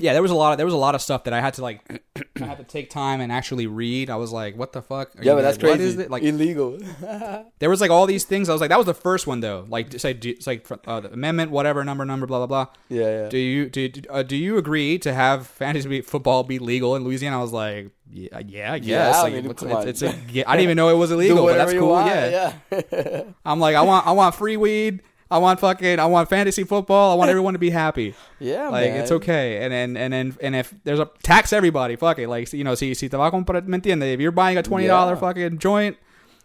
[0.00, 1.54] yeah, there was a lot of there was a lot of stuff that I had
[1.54, 1.80] to like
[2.40, 4.10] I had to take time and actually read.
[4.10, 5.16] I was like, what the fuck?
[5.18, 5.84] Are Yeah, but that's what crazy.
[5.84, 6.10] is it?
[6.10, 6.78] Like illegal.
[7.58, 8.48] there was like all these things.
[8.48, 9.66] I was like, that was the first one though.
[9.68, 12.74] Like say it's like uh, the amendment, whatever number, number, blah blah blah.
[12.88, 13.28] yeah, yeah.
[13.28, 17.38] Do you do uh, do you agree to have fantasy football be legal in Louisiana?
[17.38, 19.16] I was like, yeah, yeah, I guess.
[19.16, 19.88] I Like, mean, it's, on.
[19.88, 21.88] it's a, yeah, I didn't even know it was illegal, but that's cool.
[21.88, 22.52] want, yeah.
[22.70, 23.22] yeah.
[23.44, 25.02] I'm like, I want I want free weed.
[25.30, 27.12] I want fucking I want fantasy football.
[27.12, 28.14] I want everyone to be happy.
[28.40, 29.00] Yeah, like man.
[29.00, 29.62] it's okay.
[29.62, 32.28] And then and then and if there's a tax everybody, fuck it.
[32.28, 33.78] Like you know, see, si te va comprar, ¿me?
[34.12, 35.20] If you're buying a twenty dollar Yeah.
[35.20, 35.96] fucking joint,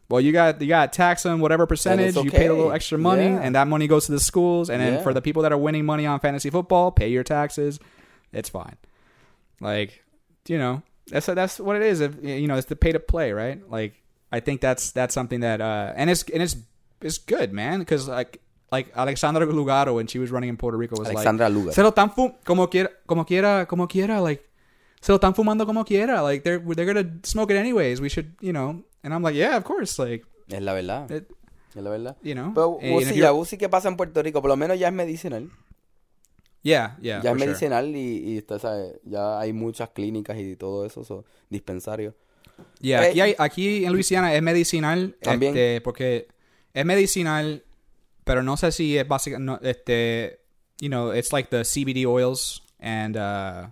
[0.09, 2.15] well you got you got tax them whatever percentage.
[2.15, 3.39] You paid a little extra money, Yeah.
[3.41, 4.69] and that money goes to the schools.
[4.69, 5.01] And then Yeah.
[5.03, 7.79] for the people that are winning money on fantasy football, pay your taxes.
[8.33, 8.75] It's fine.
[9.61, 10.03] Like
[10.47, 12.01] you know, that's that's what it is.
[12.01, 13.61] If you know, it's the pay to play, right?
[13.71, 13.93] Like
[14.31, 16.57] I think that's that's something that uh and it's and it's
[17.01, 18.39] it's good, man, because like
[18.73, 21.73] like Alexandra Lugaro when she was running in Puerto Rico was Alexandra like Lugaro.
[21.73, 22.09] se lo están
[22.43, 24.43] como quiera como quiera como quiera like
[25.01, 27.99] se lo están fumando como quiera like they're they're gonna smoke it anyways.
[28.01, 31.09] We should you know and I'm like yeah of course like Es la verdad.
[31.11, 31.27] it,
[31.75, 32.15] Es la verdad.
[32.21, 32.79] you know Pero
[33.15, 35.49] ya, vos sí que pasa en Puerto Rico, por lo menos ya es medicinal.
[36.61, 37.45] yeah yeah ya es sure.
[37.47, 38.95] medicinal y, y está, ¿sabes?
[39.03, 42.13] ya hay muchas clínicas y todo eso, so, dispensarios.
[42.79, 45.15] Yeah, Eh, aquí, hay- aquí en Luisiana es medicinal.
[45.21, 45.53] También.
[45.57, 46.27] este, porque
[46.73, 47.63] es medicinal,
[48.25, 49.45] pero no sé si es básicamente.
[49.45, 50.39] No, este,
[50.79, 53.67] you know, it's like the CBD oils and uh,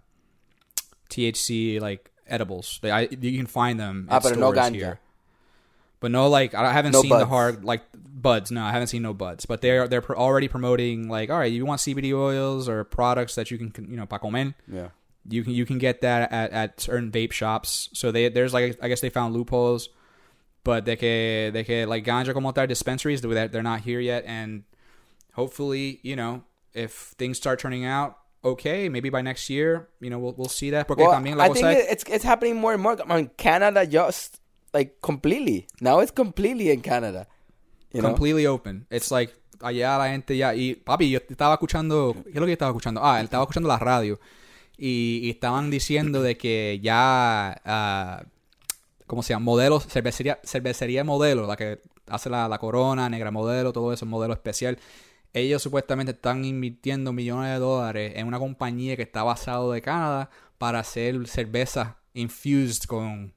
[1.09, 2.79] THC like edibles.
[2.81, 4.75] They, I, you can find them Ah, pero no ganja.
[4.75, 4.99] here.
[5.99, 8.49] But no, like I haven't No seen the hard like buds.
[8.51, 9.45] No, I haven't seen no buds.
[9.45, 13.35] But they're they're pro- already promoting like, all right, you want CBD oils or products
[13.35, 14.89] that you can you know pa comer Yeah.
[15.29, 17.89] you can you can get that at, at certain vape shops.
[17.93, 19.89] So they there's like I guess they found loopholes,
[20.63, 24.23] but they que they que like ganja como tal dispensaries they're they're not here yet,
[24.25, 24.63] and
[25.33, 26.43] hopefully you know
[26.73, 30.69] if things start turning out okay, maybe by next year you know we'll we'll see
[30.71, 30.87] that.
[30.87, 32.97] Porque Well, también la I think it's it's happening more and more.
[33.01, 34.41] I mean, Canada just
[34.73, 37.27] like completely now it's completely in Canada.
[37.93, 38.09] You know?
[38.09, 38.87] completely open.
[38.89, 42.53] It's like allá la gente ya y papi yo estaba escuchando ¿qué es lo que
[42.53, 43.01] estaba escuchando?
[43.03, 44.19] Ah, estaba escuchando la radio
[44.77, 48.23] y, y estaban diciendo de que ya ah,
[49.11, 49.43] ¿cómo se llama?
[49.43, 54.33] Modelo cervecería cervecería modelo, la que hace la, la Corona, Negra Modelo, todo eso modelo
[54.33, 54.79] especial.
[55.33, 60.29] Ellos supuestamente están invirtiendo millones de dólares en una compañía que está basado de Canadá
[60.57, 63.33] para hacer cerveza infused con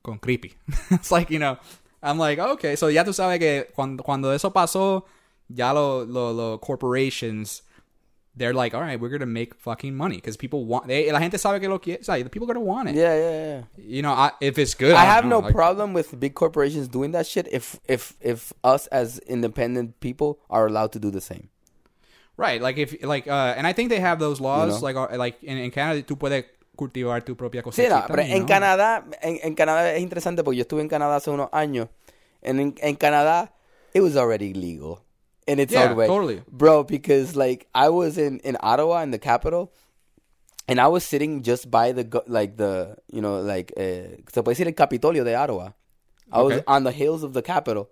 [0.00, 0.54] con creepy.
[0.92, 1.58] It's like, you know,
[2.00, 5.06] I'm like, okay, so ya tú sabes que cuando, cuando eso pasó,
[5.48, 7.64] ya los lo, lo corporations,
[8.36, 11.18] they're like, all right, we're going to make fucking money because people want, they, la
[11.18, 12.94] gente sabe que lo quiere, the people are going to want it.
[12.94, 13.62] Yeah, yeah, yeah.
[13.76, 16.34] You know, I, if it's good, I I, have know, no like- problem with big
[16.34, 21.10] corporations doing that shit if if if us as independent people are allowed to do
[21.10, 21.48] the same.
[22.36, 24.86] Right, like if, like, uh, and I think they have those laws, know?
[24.86, 27.88] like, uh, like in, in Canada, tú puedes cultivar tu propia Sí, cosecha.
[28.00, 31.30] no, pero en Canadá, en, en Canadá es interesante porque yo estuve en Canadá hace
[31.30, 31.88] unos años.
[32.42, 33.52] And en, en Canadá,
[33.92, 35.02] it was already legal
[35.50, 36.06] in its Yeah, own way.
[36.06, 36.42] totally.
[36.50, 39.72] Bro, because like I was in, in Ottawa, in the capital,
[40.68, 44.54] and I was sitting just by the, like the, you know, like, eh, se puede
[44.56, 45.72] decir el Capitolio de Ottawa.
[46.32, 46.64] I was Okay.
[46.68, 47.88] on the hills of the capital.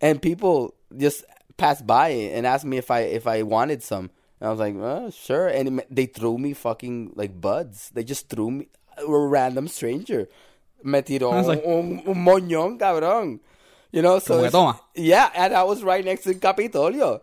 [0.00, 1.24] And people just
[1.58, 4.10] passed by and asked me if I if I wanted some.
[4.40, 5.48] And I was like, oh, sure.
[5.48, 7.90] And it they threw me fucking like buds.
[7.94, 10.28] They just threw me a random stranger.
[10.84, 13.40] Me tiró I was like- un, un moñón, cabrón.
[13.96, 14.80] You know, so Como que it's- toma.
[14.94, 17.20] yeah, and I was right next to Capitolio.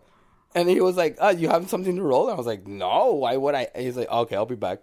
[0.56, 3.12] And he was like, "Oh, you have something to roll?" And I was like, "No,
[3.14, 4.80] why would I?" And he's like, "Okay, I'll be back."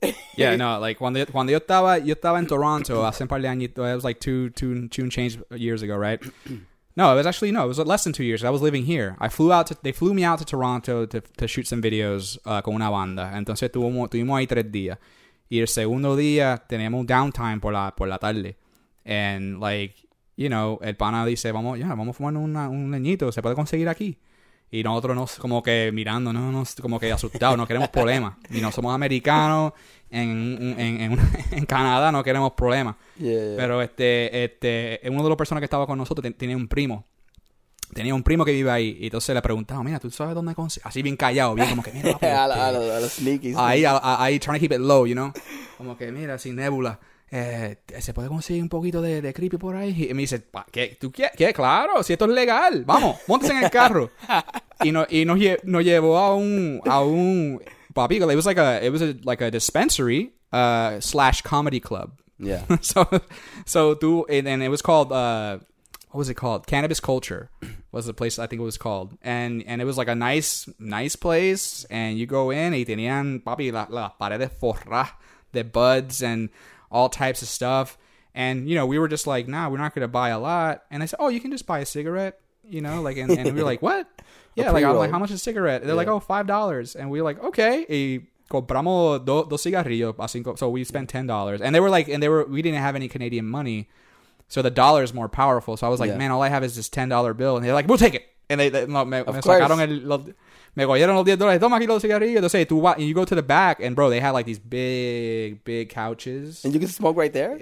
[0.36, 3.40] Yeah, no, like cuando yo, cuando yo estaba yo estaba en Toronto hace un par
[3.40, 6.20] de añitos, it was like two two two change years ago, right?
[6.96, 8.44] No, it was actually no, it was less than two years.
[8.44, 9.16] I was living here.
[9.18, 12.38] I flew out to they flew me out to Toronto to, to shoot some videos
[12.46, 13.32] uh, con una banda.
[13.34, 14.98] Entonces tuvimos tuvimos ahí tres días.
[15.50, 18.54] Y el segundo día teníamos downtime por la por la tarde.
[19.04, 19.94] And like,
[20.36, 23.54] you know, el pana dice, "Vamos, ya, vamos a fumar una, un leñito, se puede
[23.54, 24.18] conseguir aquí."
[24.70, 28.34] Y nosotros nos, como que mirando, no, no, como que asustados, no queremos problemas.
[28.50, 29.72] Y no somos americanos,
[30.10, 31.18] en, en, en,
[31.52, 32.96] en Canadá no queremos problemas.
[33.16, 33.54] Yeah.
[33.56, 37.06] Pero este, este, uno de los personas que estaba con nosotros ten- tenía un primo.
[37.92, 38.96] Tenía un primo que vive ahí.
[39.00, 40.88] Y entonces le preguntaba, mira, ¿tú sabes dónde conseguir?
[40.88, 43.56] Así bien callado, bien como que, mira, papi, a, este, los- a los sneakies.
[43.56, 45.32] ahí, trying to keep it low, you know.
[45.78, 46.98] Como que, mira, sin nebula.
[47.36, 50.06] Eh, ¿Se puede conseguir un poquito de, de creepy por ahí?
[50.08, 50.96] Y me dice, ¿qué?
[51.00, 51.30] ¿Tú qué?
[51.36, 51.52] ¿Qué?
[51.52, 52.84] Claro, si esto es legal.
[52.84, 54.10] Vamos, móntese en el carro.
[54.84, 57.60] y no, y nos, lle- nos llevó a un, a un,
[57.92, 62.12] papi, it was like a, it was a, like a dispensary, uh, slash comedy club.
[62.38, 62.62] Yeah.
[62.80, 63.04] so,
[63.66, 65.58] so tú, and, and it was called, uh,
[66.10, 66.68] what was it called?
[66.68, 67.50] Cannabis Culture
[67.90, 70.68] was the place I think it was called, and and it was like a nice
[70.78, 75.08] nice place, and you go in y tenían papi la, la paredes forras
[75.52, 76.50] de buds and
[76.94, 77.98] all types of stuff,
[78.34, 81.02] and you know we were just like, nah, we're not gonna buy a lot, and
[81.02, 83.60] I said, oh, you can just buy a cigarette, you know, like, and, and we
[83.60, 84.06] were like, what?
[84.54, 85.84] Yeah, like I'm like, how much is a cigarette?
[85.84, 86.14] They're like, Yeah.
[86.14, 87.84] oh, five dollars, and we were like, okay.
[87.88, 91.90] Y compramos do, dos cigarrillos a cinco, so we spent ten dollars, and they were
[91.90, 93.88] like, and they were we didn't have any Canadian money,
[94.48, 95.76] so the dollar is more powerful.
[95.76, 96.18] So I was like, Yeah.
[96.18, 98.24] man, all I have is this ten dollar bill, and they're like, we'll take it,
[98.48, 99.46] and they, they Of course.
[99.80, 100.28] el, los,
[100.74, 102.36] me cogieron los 10 dólares, toma aquí los cigarrillos.
[102.36, 105.62] Entonces, tú and you go to the back, and bro, they had like these big,
[105.64, 106.64] big couches.
[106.64, 107.56] And you can smoke right there.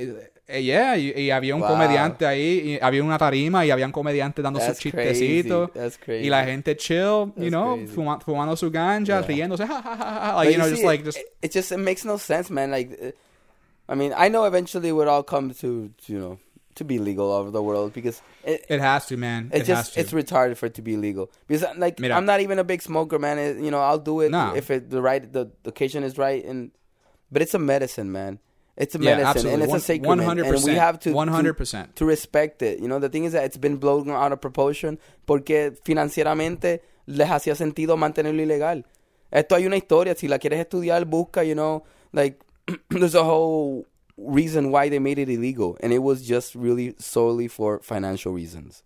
[0.48, 1.68] Eh, yeah, y, y había un Wow.
[1.70, 5.42] comediante ahí, y había una tarima y habían comediantes dando sus That's crazy.
[5.42, 5.72] chistecitos.
[5.72, 6.26] That's crazy.
[6.26, 9.26] Y la gente chill, you know, fuma- fumando su ganja, Yeah.
[9.26, 11.78] riéndose, ja, ja, ja, ja, like, you know, just like, it, just, it just it
[11.78, 12.70] makes no sense, man.
[12.70, 13.12] Like, uh,
[13.92, 16.38] I mean, I know eventually it would all come to you know
[16.76, 19.50] to be legal all over the world because it, it has to, man.
[19.52, 20.00] it It, just has to.
[20.00, 22.14] it's retarded for it to be legal because uh, like Mira.
[22.16, 23.38] I'm not even a big smoker, man.
[23.38, 24.54] It- you know, I'll do it No.
[24.54, 26.70] if it the right the, the occasion is right, and
[27.30, 28.38] but it's a medicine, man.
[28.74, 29.52] It's a yeah, medicine, absolutely.
[29.54, 30.54] and it's One- a sacrament, 100%.
[30.56, 31.86] and we have to 100%.
[31.88, 32.80] To, to respect it.
[32.80, 37.28] You know, the thing is that it's been blown out of proportion porque financieramente les
[37.28, 38.84] hacía sentido mantenerlo ilegal.
[39.30, 40.14] Esto hay una historia.
[40.14, 41.44] Si la quieres estudiar, busca.
[41.46, 42.40] You know, like
[42.90, 47.48] there's a whole reason why they made it illegal, and it was just really solely
[47.48, 48.84] for financial reasons.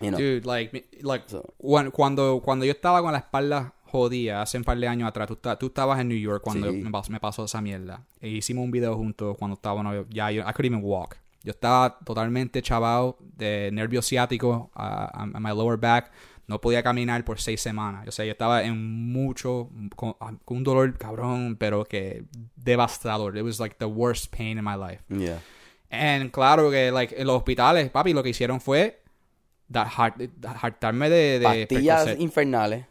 [0.00, 4.42] You know, Dude, like, like So- when- cuando, cuando yo estaba con la espalda jodida
[4.42, 6.76] hace un par de años atrás, tú, tú estabas en New York cuando Sí.
[6.82, 8.04] me, pasó, me pasó esa mierda.
[8.20, 11.16] E hicimos un video juntos cuando estábamos, ya, yo, I couldn't even walk.
[11.44, 16.10] Yo estaba totalmente chavado de nervio ciático a my lower back.
[16.52, 18.06] No podía caminar por seis semanas.
[18.06, 22.24] O sea, yo estaba en mucho, con, con un dolor cabrón, pero que
[22.56, 23.38] devastador.
[23.38, 25.02] It was like the worst pain in my life.
[25.08, 25.40] yeah.
[25.90, 29.00] And claro que like, en los hospitales, papi, lo que hicieron fue
[29.72, 32.20] hartarme de, de Pastillas Percocet.
[32.20, 32.84] infernales.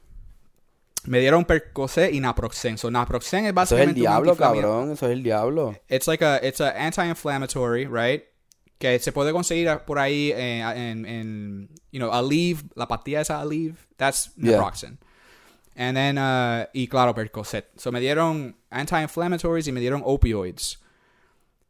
[1.06, 2.78] Me dieron Percocet y Naproxen.
[2.80, 4.92] So Naproxen es Eso es el básicamente un diablo, cabrón.
[4.92, 5.76] Eso es el diablo.
[5.88, 8.24] It's like a it's a anti-inflammatory, right?
[8.82, 13.40] Que se puede conseguir por ahí en, en, en you know, Aleve, la pastilla esa
[13.40, 14.58] Aleve, that's Yeah.
[14.58, 14.98] Naproxen.
[15.76, 17.66] And then uh y claro Percocet.
[17.78, 20.80] So me dieron anti-inflammatories y me dieron opioids.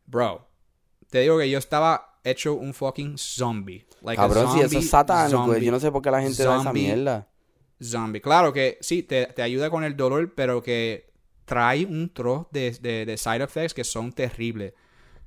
[0.08, 0.47] Bro,
[1.10, 3.86] te digo que yo estaba hecho un fucking zombie.
[4.02, 5.38] Like Cabrón, si eso zombie, es satánico.
[5.45, 5.65] zombie.
[5.65, 6.82] Yo no sé por qué la gente da esa zombie.
[6.84, 7.28] mierda.
[7.84, 8.21] zombie.
[8.21, 11.12] Claro que sí, te, te ayuda con el dolor, pero que
[11.45, 14.74] trae un trozo de, de, de side effects que son terribles.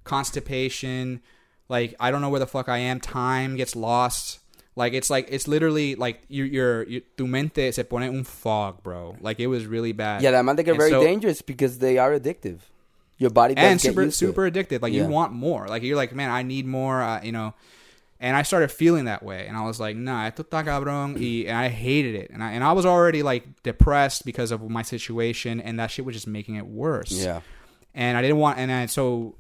[0.02, 1.22] Constipation,
[1.68, 4.40] like, I don't know where the fuck I am, time gets lost.
[4.77, 6.46] Like, it's like, it's literally like, your
[6.83, 9.16] your, tu mente se pone un fog, bro.
[9.20, 10.22] Like, it was really bad.
[10.22, 12.59] Yeah, that might get very so- dangerous because they are addictive.
[13.16, 14.83] Your body and super super addicted.
[14.83, 15.05] Like Yeah.
[15.05, 15.68] you want more.
[15.68, 17.00] Like you're like, man, I need more.
[17.00, 17.55] Uh, you know.
[18.18, 21.44] And I started feeling that way, and I was like, nah, esto está cabrón, y,
[21.48, 24.83] and I hated it, and I and I was already like depressed because of my
[24.83, 27.12] situation, and that shit was just making it worse.
[27.12, 27.40] Yeah.
[27.94, 29.37] And I didn't want, and I, so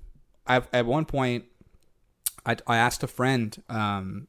[0.46, 1.44] I, at one point,
[2.46, 4.26] I I asked a friend, um,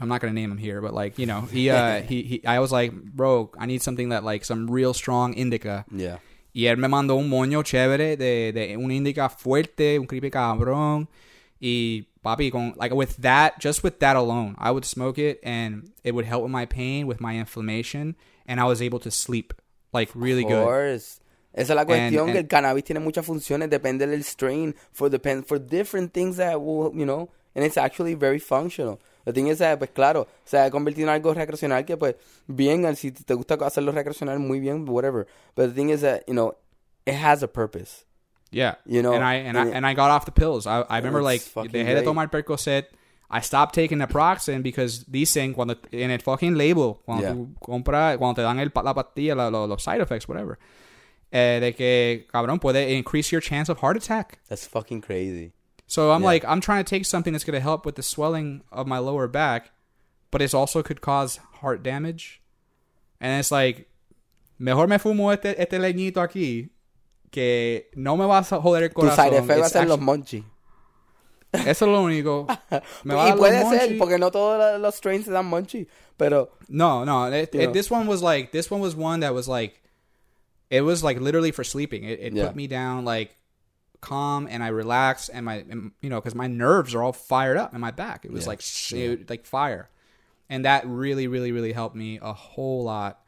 [0.00, 2.58] I'm not gonna name him here, but like you know, he uh he, he I
[2.60, 5.84] was like, bro, I need something that like some real strong indica.
[5.90, 6.18] Yeah.
[6.54, 11.08] Y él me mandó un moño chévere de, de un indica fuerte, un creepy cabrón.
[11.60, 15.90] Y papi, con, like with that, just with that alone, I would smoke it and
[16.04, 18.16] it would help with my pain, with my inflammation,
[18.46, 19.52] and I was able to sleep
[19.92, 20.64] like really Of good.
[20.64, 21.20] course.
[21.54, 25.08] Esa es la cuestión And- que el cannabis tiene muchas funciones, depende del strain, for
[25.10, 29.00] depend for different things that will, you know, and it's actually very functional.
[29.24, 32.14] The thing is that, pues claro, se ha convertido en algo recreacional que pues
[32.46, 35.26] bien, si te gusta hacerlo recreacional, muy bien, whatever.
[35.56, 36.54] But the thing is that, you know,
[37.04, 38.04] it has a purpose.
[38.50, 40.66] Yeah, You know, and I and, and I and I got off the pills.
[40.66, 42.04] I, I remember like dejé de great.
[42.04, 42.84] tomar Percocet.
[43.30, 47.34] I stopped taking Naproxen because dicen cuando en el fucking label cuando Yeah.
[47.34, 50.58] tú compras cuando te dan el, la pastilla la- lo- los side effects whatever
[51.30, 54.38] eh, de que cabrón puede increase your chance of heart attack.
[54.48, 55.52] That's fucking crazy.
[55.88, 56.26] So I'm Yeah.
[56.26, 58.98] like I'm trying to take something that's going to help with the swelling of my
[58.98, 59.70] lower back,
[60.30, 62.40] but it also could cause heart damage.
[63.20, 63.88] And it's like
[64.58, 66.68] mejor me fumo este este leñito aquí
[67.32, 69.16] que no me vas a joder el corazón.
[69.16, 70.44] Tu side effect va a ser los monchi.
[71.52, 72.46] eso es lo único.
[73.04, 75.86] Me va a y los puede ser, porque no todos los- strains dan monchi,
[76.18, 77.26] pero No, no.
[77.32, 79.80] Eh, eh, it, it, this one was like this one was one that was like
[80.68, 82.04] it was like literally for sleeping.
[82.04, 82.48] It, it Yeah.
[82.48, 83.34] put me down like
[84.00, 87.56] calm and I relaxed and my and, you know because my nerves are all fired
[87.56, 88.24] up in my back.
[88.24, 88.48] It was Yeah.
[88.48, 89.88] like sh- it- like fire,
[90.48, 93.20] and that really really really helped me a whole lot.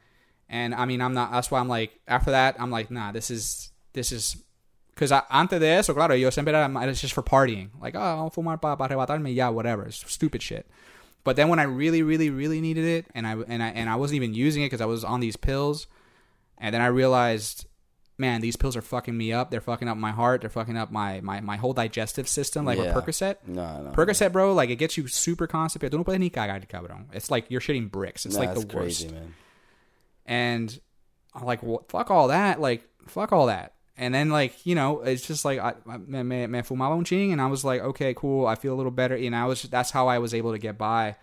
[0.49, 1.31] And I mean I'm not.
[1.31, 4.37] That's why I'm like after that I'm like nah this is this is.
[4.93, 7.69] Because antes de eso, claro, yo siempre era, it's just for partying.
[7.81, 9.85] Like, oh, vamos a fumar para pa arrebatarme, ya, whatever.
[9.85, 10.67] It's stupid shit.
[11.23, 13.95] But then when I really, really, really needed it, and I and I and I
[13.95, 15.87] wasn't even using it because I was on these pills,
[16.57, 17.65] and then I realized,
[18.21, 19.51] man, these pills are fucking me up.
[19.51, 20.39] They're fucking up my heart.
[20.41, 22.63] They're fucking up my my, my whole digestive system.
[22.63, 22.95] Like Yeah.
[22.95, 23.35] with Percocet.
[23.45, 23.91] No, no.
[23.91, 25.97] Percocet, bro, like it gets you super constipated.
[25.99, 27.05] No puedes ni cagar, cabrón.
[27.11, 28.25] It's like you're shitting bricks.
[28.25, 29.01] It's like the that's worst.
[29.01, 29.33] crazy, man.
[30.25, 30.79] And
[31.33, 32.61] I'm like, well, fuck all that.
[32.61, 33.73] Like, fuck all that.
[33.97, 37.03] And then, like, you know, it's just like, I, I- me, me, me fumaba un
[37.03, 38.47] ching, and I was like, okay, cool.
[38.47, 39.15] I feel a little better.
[39.15, 41.15] And I was, that's how I was able to get by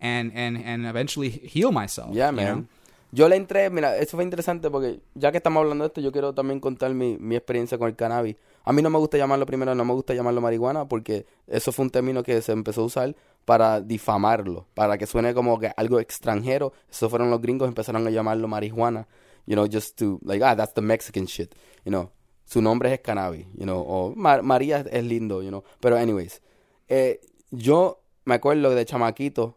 [0.00, 2.14] and, and, and eventually heal myself.
[2.14, 2.56] Yeah, you man.
[2.56, 2.66] know?
[3.12, 6.12] Yo le entré, mira, eso fue interesante porque ya que estamos hablando de esto, yo
[6.12, 8.36] quiero también contar mi, mi experiencia con el cannabis.
[8.64, 11.84] A mí no me gusta llamarlo primero, no me gusta llamarlo marihuana porque eso fue
[11.86, 15.98] un término que se empezó a usar para difamarlo, para que suene como que algo
[15.98, 16.72] extranjero.
[16.88, 19.08] Eso fueron los gringos empezaron a llamarlo marihuana,
[19.46, 21.52] you know, just to like ah, that's the Mexican shit,
[21.84, 22.10] you know.
[22.44, 25.64] Su nombre es cannabis, you know, o Ma- María es lindo, you know.
[25.80, 26.42] Pero anyways,
[26.88, 29.56] eh, yo me acuerdo de chamaquito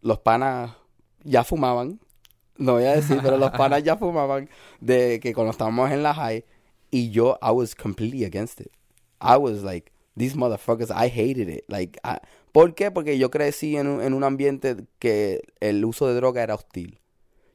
[0.00, 0.72] los panas
[1.22, 2.00] ya fumaban.
[2.58, 4.48] No voy a decir, pero los panas ya fumaban
[4.80, 6.44] de que cuando estábamos en la high
[6.90, 8.70] y yo I was completely against it.
[9.20, 11.64] I was like these motherfuckers, I hated it.
[11.68, 12.18] Like I-
[12.52, 12.90] ¿Por qué?
[12.90, 16.98] Porque yo crecí en un, en un ambiente que el uso de droga era hostil.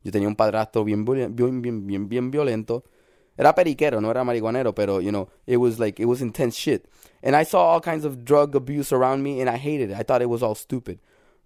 [0.03, 2.83] Yo tenía un padrastro bien bien bien, bien violento.
[3.37, 6.87] Era periquero, no era marihuanero, pero you know, it was like it was intense shit.
[7.21, 9.95] And I saw all kinds of drug abuse around me and I hated it.
[9.95, 10.99] I thought it was all stupid.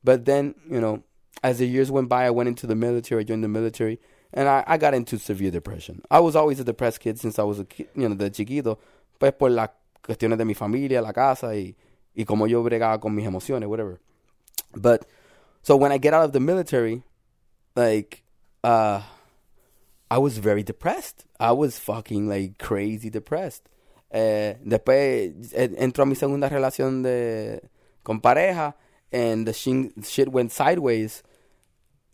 [0.04, 1.04] But then, you know,
[1.44, 4.00] as the years went by, I went into the military, I joined the military,
[4.34, 6.02] and I, I got into severe depression.
[6.10, 8.78] I was always a depressed kid since I was a kid, you know, de chiquito,
[9.20, 9.70] pues por las
[10.04, 11.76] cuestiones de mi familia, la casa y,
[12.16, 14.00] y como yo bregaba con mis emociones, whatever.
[14.76, 15.06] But,
[15.64, 17.04] so when I get out of the military,
[17.76, 18.24] like,
[18.64, 19.02] uh,
[20.10, 21.26] I was very depressed.
[21.40, 23.70] I was fucking like crazy depressed.
[24.12, 27.62] Eh, después eh, entró mi segunda relación de
[28.04, 28.76] con pareja
[29.12, 31.24] and the shit went sideways.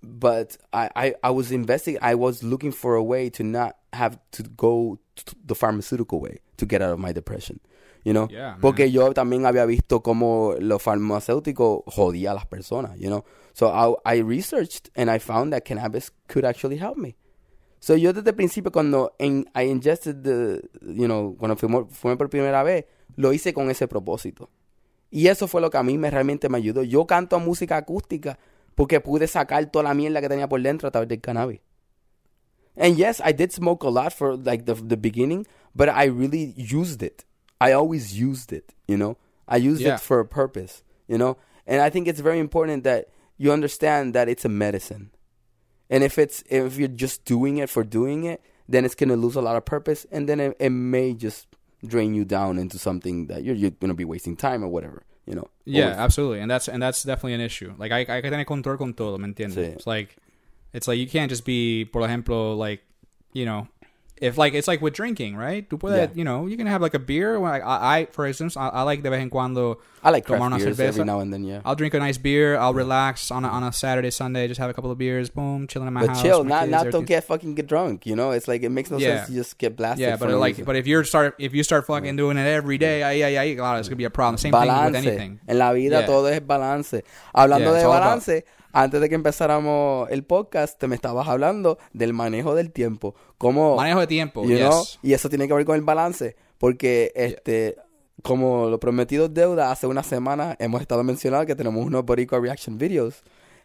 [0.03, 1.97] But I, I, I was investing.
[2.01, 6.39] I was looking for a way to not have to go t- the pharmaceutical way
[6.57, 7.59] to get out of my depression.
[8.03, 12.97] You know, Yeah, porque yo también había visto cómo lo farmacéutico jodía a las personas.
[12.97, 13.67] You know, so
[14.05, 17.17] I, I researched and I found that cannabis could actually help me.
[17.79, 22.17] So yo desde el principio cuando en, I ingested the, you know, cuando fumé, fumé
[22.17, 22.85] por primera vez,
[23.17, 24.49] lo hice con ese propósito.
[25.09, 26.83] Y eso fue lo que a mí me realmente me ayudó.
[26.83, 28.37] Yo canto música acústica
[28.75, 31.59] porque pude sacar toda la mierda que tenía por dentro a través del cannabis.
[32.75, 36.53] And yes, I did smoke a lot for like the the beginning, but I really
[36.55, 37.25] used it.
[37.59, 39.17] I always used it, you know.
[39.47, 39.95] I used Yeah.
[39.95, 41.37] it for a purpose, you know.
[41.65, 45.09] And I think it's very important that you understand that it's a medicine.
[45.89, 49.35] And if it's if you're just doing it for doing it, then it's gonna lose
[49.35, 51.47] a lot of purpose, and then it, it may just
[51.85, 55.35] drain you down into something that you're you're gonna be wasting time or whatever, you
[55.35, 55.47] know.
[55.65, 57.73] Yeah, Always- absolutely, and that's and that's definitely an issue.
[57.77, 59.55] Like, I, que tener control con todo, ¿me entiendes?
[59.55, 59.73] Sí.
[59.75, 60.15] It's like,
[60.73, 62.81] it's like you can't just be, por ejemplo, like,
[63.33, 63.67] you know,
[64.21, 65.67] if like it's like with drinking, right?
[65.69, 66.07] Tú puedes, Yeah.
[66.15, 67.37] you know, you can have like a beer.
[67.39, 70.49] Like, I, I, for instance, I, I like de vez en cuando I like tomar
[70.49, 70.87] craft una beers cerveza.
[70.89, 71.61] every now and then, yeah.
[71.65, 72.57] I'll drink a nice beer.
[72.57, 74.47] I'll relax on a, on a Saturday, Sunday.
[74.47, 75.29] Just have a couple of beers.
[75.29, 76.21] Boom, chilling in my But house.
[76.21, 78.05] chill, not kids, not don't get fucking get drunk.
[78.05, 79.17] You know, it's like it makes no Yeah.
[79.17, 80.07] sense to just get blasted.
[80.07, 80.65] Yeah, but like, reason.
[80.65, 83.53] but if you start if you start fucking doing it every day, yeah, yeah, ahí,
[83.53, 84.37] ahí, claro, it's gonna be a problem.
[84.37, 84.97] Same thing with balance.
[84.97, 85.39] anything.
[85.47, 86.05] En la vida Yeah.
[86.07, 87.03] todo es balance.
[87.35, 88.43] Hablando Yeah, de all about- balance,
[88.77, 93.15] antes de que empezáramos el podcast, te me estabas hablando del manejo del tiempo.
[93.39, 94.43] Cómo, Manejo de tiempo.
[94.43, 94.99] you know, yes.
[95.01, 96.35] y eso tiene que ver con el balance.
[96.59, 97.75] Porque, este,
[98.21, 102.39] como lo prometido es deuda, hace una semana hemos estado mencionando que tenemos unos Boricua
[102.39, 103.23] Reaction Videos.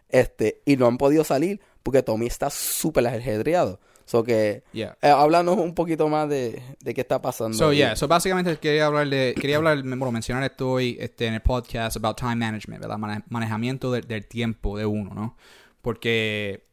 [0.08, 3.80] Este, y no han podido salir porque Tommy está súper ajedreado.
[4.04, 4.96] So que, Yeah.
[5.00, 7.56] eh, háblanos un poquito más de, de qué está pasando.
[7.56, 11.34] So yeah, so básicamente quería hablar de, quería hablar, bueno, mencionar esto hoy este, en
[11.34, 12.98] el podcast about time management, ¿verdad?
[12.98, 15.36] Mane- manejamiento del, del tiempo de uno, ¿no?
[15.80, 16.64] Porque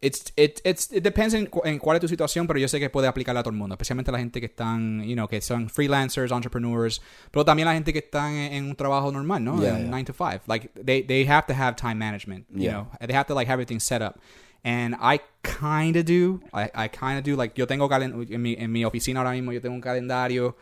[0.00, 2.88] it's, it, it's, it depends en, cu- cuál es tu situación, pero yo sé que
[2.90, 5.68] puede aplicarla a todo el mundo, especialmente la gente que están, you know, que son
[5.68, 7.00] freelancers, entrepreneurs,
[7.30, 9.60] pero también la gente que están en, en un trabajo normal, ¿no?
[9.60, 9.90] Yeah, en yeah.
[9.90, 10.42] 9 to 5.
[10.46, 12.88] Like they, they have to have time management, you know.
[13.06, 14.14] They have to like have everything set up.
[14.62, 16.40] And I kind of do.
[16.52, 17.34] I, I kind of do.
[17.36, 20.54] Like, yo tengo calen en, mi, en mi oficina ahora mismo, yo tengo un calendario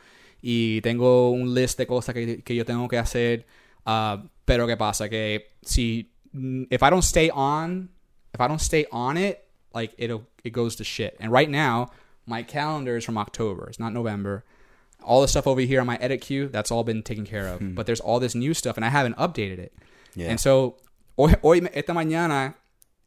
[0.43, 3.45] y tengo un list de cosas que, que yo tengo que hacer.
[3.87, 5.09] Uh, pero ¿qué pasa?
[5.09, 7.89] Que si, mm, if I don't stay on,
[8.33, 9.45] if I don't stay on it,
[9.75, 11.17] like, it'll, it goes to shit.
[11.19, 11.91] And right now,
[12.27, 13.67] my calendar is from October.
[13.69, 14.45] It's not November.
[15.03, 17.75] All the stuff over here on my edit queue, that's all been taken care of.
[17.75, 19.73] But there's all this new stuff, and I haven't updated it.
[20.15, 20.29] Yeah.
[20.29, 20.77] And so,
[21.17, 22.55] hoy, hoy esta mañana,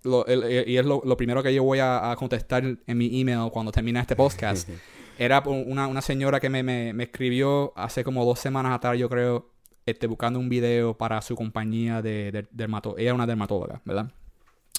[0.04, 2.98] lo, el- el- y es lo, lo primero que yo voy a, a contestar en
[2.98, 4.68] mi email cuando termine este podcast,
[5.20, 9.10] era una, una señora que me, me, me escribió hace como dos semanas atrás, yo
[9.10, 9.52] creo,
[9.86, 12.98] este, buscando un video para su compañía de, de dermato.
[12.98, 14.12] Ella es una dermatóloga, ¿verdad?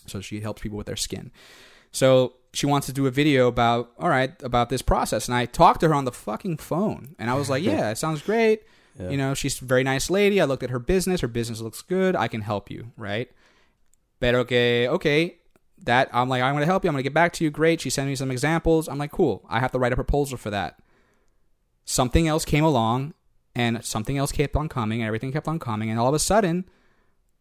[0.06, 1.32] So she helps people with their skin.
[1.92, 5.28] So she wants to do a video about, all right, about this process.
[5.28, 7.14] And I talked to her on the fucking phone.
[7.18, 8.62] And I was like, yeah, it sounds great.
[8.98, 9.10] Yeah.
[9.10, 10.40] You know, she's a very nice lady.
[10.40, 11.20] I looked at her business.
[11.20, 12.16] Her business looks good.
[12.16, 13.28] I can help you, right?
[14.22, 15.38] But okay, okay.
[15.82, 16.88] That I'm like, I'm going to help you.
[16.88, 17.50] I'm going to get back to you.
[17.50, 17.80] Great.
[17.80, 18.88] She sent me some examples.
[18.88, 19.44] I'm like, cool.
[19.48, 20.78] I have to write a proposal for that.
[21.84, 23.14] Something else came along
[23.56, 25.90] and something else kept on coming and everything kept on coming.
[25.90, 26.70] And all of a sudden,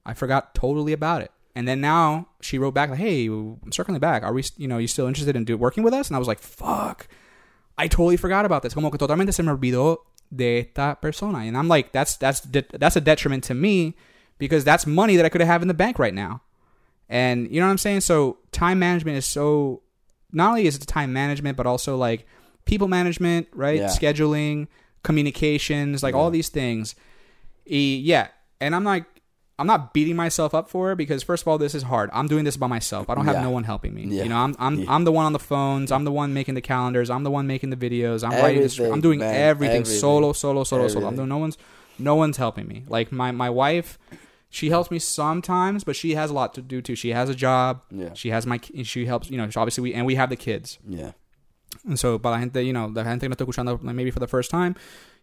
[0.07, 1.31] I forgot totally about it.
[1.55, 4.23] And then now she wrote back like, "Hey, I'm circling back.
[4.23, 6.27] Are we, you know, you still interested in do, working with us?" And I was
[6.27, 7.07] like, "Fuck,
[7.77, 8.73] I totally forgot about this.
[8.73, 9.97] Como que totalmente se me olvidó
[10.35, 13.95] de esta persona." And I'm like, "That's that's that's a detriment to me
[14.39, 16.41] because that's money that I could have in the bank right now."
[17.11, 18.01] And you know what I'm saying?
[18.01, 19.81] So time management is so.
[20.31, 22.25] Not only is it time management, but also like
[22.65, 23.79] people management, right?
[23.79, 23.87] Yeah.
[23.87, 24.67] Scheduling,
[25.03, 26.95] communications, like all these things.
[27.69, 29.05] E- yeah, and I'm like,
[29.59, 32.09] I'm not beating myself up for it because first of all, this is hard.
[32.13, 33.09] I'm doing this by myself.
[33.09, 33.43] I don't have Yeah.
[33.43, 34.05] no one helping me.
[34.07, 34.23] Yeah.
[34.23, 34.85] You know, I'm I'm Yeah.
[34.87, 35.91] I'm the one on the phones.
[35.91, 37.09] I'm the one making the calendars.
[37.09, 38.23] I'm the one making the videos.
[38.23, 38.63] I'm writing.
[38.63, 38.93] The, script.
[38.93, 39.85] I'm doing everything, Everything.
[39.99, 41.07] solo, solo, solo, solo.
[41.07, 41.57] I'm doing no one's
[41.99, 42.83] no one's helping me.
[42.87, 43.99] Like my my wife,
[44.51, 46.95] she helps me sometimes, but she has a lot to do too.
[46.95, 47.81] She has a job.
[47.89, 48.13] Yeah.
[48.13, 48.59] She has my.
[48.83, 49.31] She helps.
[49.31, 50.77] You know, obviously we and we have the kids.
[50.87, 51.13] Yeah.
[51.87, 54.19] And so, para la gente, you know, la gente que no está escuchando maybe for
[54.19, 54.75] the first time,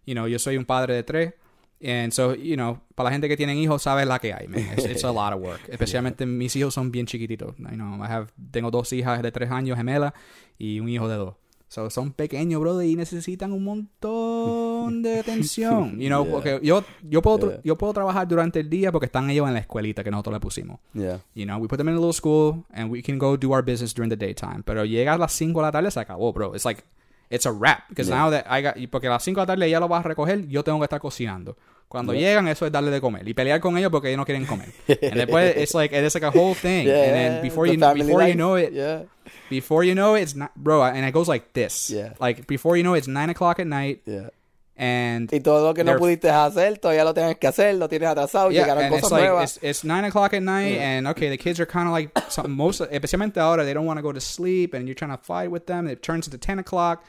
[0.06, 1.32] you know, yo soy un padre de tres.
[1.80, 4.60] And so, you know, para la gente que tienen hijos, sabe la que hay, man.
[4.72, 5.60] It's, it's a lot of work.
[5.68, 7.54] Especialmente mis hijos son bien chiquititos.
[7.58, 10.14] You know, I have, tengo dos hijas de tres años gemelas
[10.58, 11.34] y un hijo de dos.
[11.68, 15.98] So, son pequeños, brother, y necesitan un montón de atención.
[16.00, 16.32] You know, Yeah.
[16.32, 17.60] porque yo, yo, puedo, Yeah.
[17.64, 20.40] yo puedo trabajar durante el día porque están ellos en la escuelita que nosotros le
[20.40, 20.80] pusimos.
[20.94, 21.20] Yeah.
[21.34, 23.62] You know, we put them in a little school and we can go do our
[23.62, 24.62] business during the daytime.
[24.64, 26.54] Pero llega a las 5 de la tarde, se acabó, bro.
[26.54, 26.82] It's like,
[27.30, 27.88] it's a wrap.
[27.88, 28.16] Because Yeah.
[28.24, 30.02] now that I got, porque a las 5 de la tarde ella lo va a
[30.02, 31.56] recoger, yo tengo que estar cocinando.
[31.88, 33.26] Cuando llegan, eso es darle de comer.
[33.26, 34.68] Y pelear con ellos porque ellos no quieren comer.
[34.88, 36.86] and después, it's like, it's like a whole thing.
[36.86, 37.02] Yeah.
[37.04, 39.04] and then before the you, before you know it, Yeah.
[39.48, 41.88] before you know it, it's not, bro, and it goes like this.
[41.88, 42.12] Yeah.
[42.20, 44.28] Like, before you know it, it's 9 o'clock at night Yeah.
[44.76, 48.06] and Y todo lo que no pudiste hacer, todavía lo tienes que hacer, lo tienes
[48.10, 49.56] atrasado, Yeah, llegaron and it's like nuevas.
[49.56, 50.98] it's, it's nine o'clock at night, Yeah.
[50.98, 53.96] and okay, the kids are kind of like some, most, especialmente ahora, they don't want
[53.98, 55.88] to go to sleep, and you're trying to fight with them.
[55.88, 57.02] It turns into ten o'clock,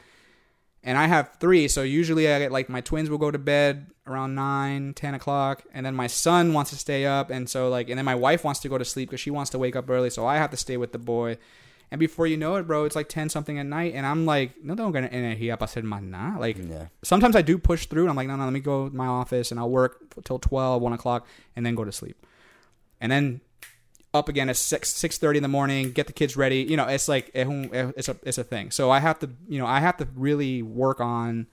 [0.84, 3.88] and I have three, so usually I get like my twins will go to bed
[4.08, 7.90] around nine, ten o'clock, and then my son wants to stay up, and so like,
[7.90, 9.90] and then my wife wants to go to sleep because she wants to wake up
[9.90, 11.38] early, so I have to stay with the boy.
[11.92, 14.64] And before you know it, bro, it's like ten something at night, and I'm like,
[14.64, 16.40] no tengo gonna energía para hacer más nada.
[16.40, 16.88] Like, Yeah.
[17.04, 19.08] sometimes I do push through and I'm like, no, no, let me go to my
[19.08, 21.26] office and I'll work till 12, 1 o'clock
[21.56, 22.16] and then go to sleep.
[23.02, 23.42] And then
[24.14, 26.62] up again at 6, 6.30 in the morning, get the kids ready.
[26.64, 28.72] You know, it's like, it's a, it's a thing.
[28.72, 31.48] So I have to, you know, I have to really work on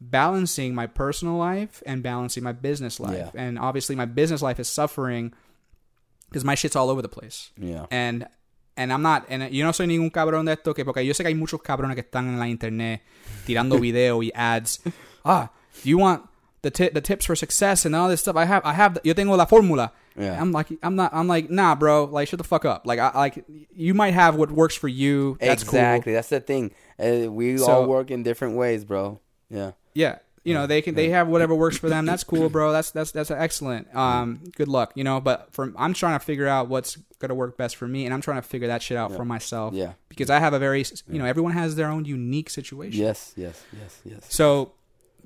[0.00, 3.30] balancing my personal life and balancing my business life.
[3.34, 3.40] Yeah.
[3.40, 5.32] And obviously my business life is suffering
[6.28, 7.50] because my shit's all over the place.
[7.58, 7.86] Yeah.
[7.90, 8.26] And
[8.76, 11.24] and I'm not, and yo no soy ningún cabrón de esto que porque yo sé
[11.24, 13.02] que hay muchos cabrones que están en la internet
[13.44, 14.80] tirando video y ads.
[15.24, 15.50] Ah,
[15.82, 16.22] do you want
[16.62, 18.36] the ti- the tips for success and all this stuff?
[18.36, 19.90] I have I have the, yo tengo la fórmula.
[20.18, 20.40] Yeah.
[20.40, 22.04] I'm like I'm not I'm like nah, bro.
[22.04, 22.86] Like shut the fuck up.
[22.86, 25.36] Like I like you might have what works for you.
[25.40, 26.10] That's exactly.
[26.12, 26.16] cool.
[26.16, 26.72] That's the thing.
[26.98, 29.20] Uh, we So- all work in different ways, bro.
[29.48, 29.72] Yeah.
[29.94, 30.18] Yeah.
[30.44, 32.06] You know, they can they have whatever works for them.
[32.06, 32.72] That's cool, bro.
[32.72, 33.94] That's that's that's excellent.
[33.94, 34.92] Um, good luck.
[34.94, 38.06] You know, but from I'm trying to figure out what's gonna work best for me,
[38.06, 39.74] and I'm trying to figure that shit out for myself.
[39.74, 39.92] Yeah.
[40.08, 42.98] Because I have a very you know everyone has their own unique situation.
[42.98, 44.26] Yes, yes, yes, yes.
[44.30, 44.72] So,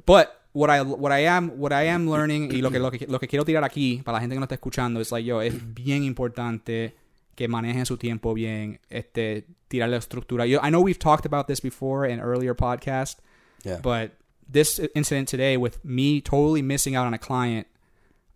[0.07, 3.07] but what I what I am what I am learning y lo que lo que
[3.07, 5.41] lo que quiero tirar aquí para la gente que no está escuchando es like yo
[5.41, 6.95] es bien importante
[7.35, 10.47] que manejen su tiempo bien, este tirar la estructura.
[10.47, 13.17] Yo, I know we've talked about this before in earlier podcast,
[13.65, 13.79] Yeah.
[13.81, 14.13] but
[14.47, 17.67] this incident today with me totally missing out on a client,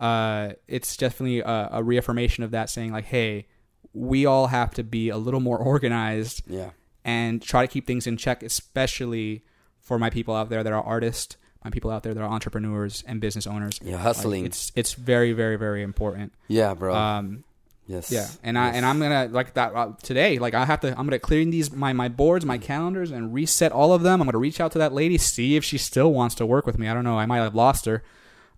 [0.00, 3.46] uh, it's definitely a, a reaffirmation of that, saying like, hey,
[3.92, 6.70] we all have to be a little more organized yeah.
[7.04, 9.44] and try to keep things in check, especially
[9.78, 11.36] for my people out there that are artists,
[11.72, 13.78] people out there that are entrepreneurs and business owners.
[13.82, 14.44] Yeah, Like, hustling.
[14.46, 16.32] it's it's very very very important.
[16.48, 16.94] yeah, bro.
[16.94, 17.44] Um,
[17.86, 18.10] yes.
[18.10, 20.38] yeah, and I and I'm gonna like that uh, today.
[20.38, 23.72] Like I have to, I'm gonna clear these my my boards, my calendars, and reset
[23.72, 24.20] all of them.
[24.20, 26.78] I'm gonna reach out to that lady, see if she still wants to work with
[26.78, 26.88] me.
[26.88, 27.18] I don't know.
[27.18, 28.02] I might have lost her,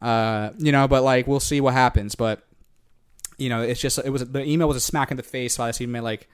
[0.01, 0.89] uh, you know.
[0.89, 2.15] But like we'll see what happens.
[2.15, 2.43] But
[3.37, 5.55] you know, it's just it was the email was a smack in the face.
[5.57, 6.29] So I just email like,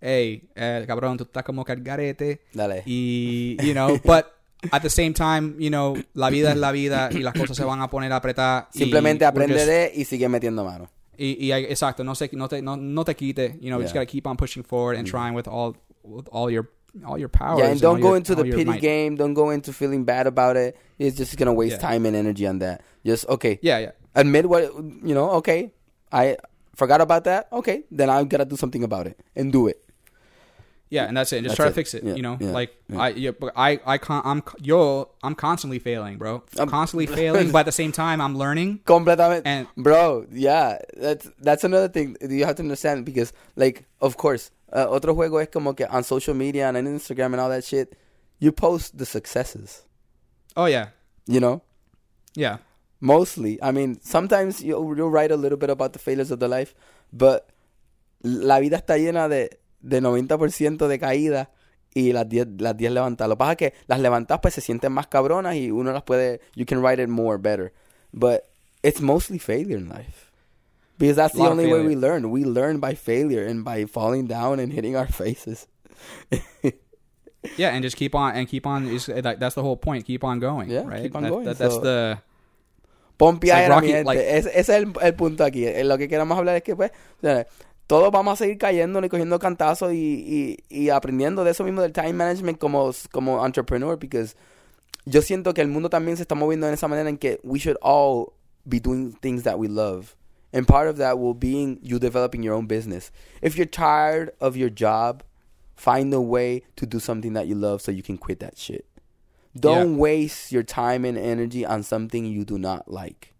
[0.00, 2.38] hey, eh, cabrón, tú estás como cargarete.
[2.52, 2.82] Dale.
[2.86, 4.37] Y, you know, but
[4.72, 7.64] at the same time, you know, la vida es la vida y las cosas se
[7.64, 8.68] van a poner a apretar.
[8.72, 10.88] Simplemente aprende just- de y sigue metiendo mano.
[11.16, 13.56] y, y exacto, no, se, no, te, no, no te quite.
[13.60, 16.28] You know, you just got to keep on pushing forward and trying with all with
[16.32, 16.68] all your
[17.06, 17.60] all your powers.
[17.60, 18.80] Yeah, and don't all go your- into the pity might.
[18.80, 19.16] game.
[19.16, 20.76] Don't go into feeling bad about it.
[20.98, 21.88] It's just gonna waste Yeah.
[21.90, 22.82] time and energy on that.
[23.04, 23.58] Just okay.
[23.62, 23.90] Yeah, yeah.
[24.14, 24.62] Admit what
[25.04, 25.30] you know.
[25.38, 25.72] Okay,
[26.10, 26.36] I
[26.74, 27.46] forgot about that.
[27.52, 29.82] Okay, then I gotta do something about it and do it.
[30.90, 31.38] Yeah, and that's it.
[31.38, 32.02] And just That's try to fix it.
[32.02, 33.00] Yeah, you know, yeah, like yeah.
[33.00, 36.42] I, yeah, but I, I, con- I'm, yo, I'm constantly failing, bro.
[36.58, 38.80] I'm constantly failing, but at the same time, I'm learning.
[38.86, 39.42] Completamente.
[39.44, 44.50] And- bro, yeah, that's that's another thing you have to understand because, like, of course,
[44.72, 47.64] uh, otro juego es como que on social media and on Instagram and all that
[47.64, 47.94] shit,
[48.38, 49.82] you post the successes.
[50.56, 50.88] Oh yeah,
[51.26, 51.62] You know,
[52.34, 52.58] yeah,
[53.00, 53.62] mostly.
[53.62, 56.74] I mean, sometimes you'll, you'll write a little bit about the failures of the life,
[57.12, 57.50] but
[58.22, 59.50] la vida está llena de,
[59.80, 61.48] de 90% de caídas
[61.94, 63.28] y las 10 las 10 levantadas.
[63.28, 66.02] Lo que pasa es que las levantadas pues se sienten más cabronas y uno las
[66.02, 67.72] puede, you can write it more better.
[68.12, 68.42] But
[68.82, 70.26] it's mostly failure in life.
[70.98, 72.24] Because that's the only way we learn.
[72.30, 75.68] We learn by failure and by falling down and hitting our faces.
[77.56, 78.86] yeah, and just keep on and keep on.
[79.38, 80.04] That's the whole point.
[80.06, 80.68] Keep on going.
[80.70, 81.02] Yeah, right.
[81.02, 81.44] keep on That- going.
[81.46, 82.18] that- that's So- the
[83.18, 84.06] Pompear It's like a la Rocky, mi gente.
[84.06, 85.66] like- ese, ese es el, el punto aquí.
[85.66, 86.92] Eh, Lo que queremos hablar es que, pues,
[87.88, 91.80] todos vamos a seguir cayendo y cogiendo cantazos y, y, y aprendiendo de eso mismo
[91.80, 94.36] del time management como, como entrepreneur, because
[95.06, 97.58] yo siento que el mundo también se está moviendo en esa manera en que we
[97.58, 98.34] should all
[98.66, 100.14] be doing things that we love.
[100.52, 103.10] And part of that will be you developing your own business.
[103.40, 105.22] If you're tired of your job,
[105.74, 108.84] find a way to do something that you love so you can quit that shit.
[109.58, 113.32] Don't waste your time and energy on something you do not like.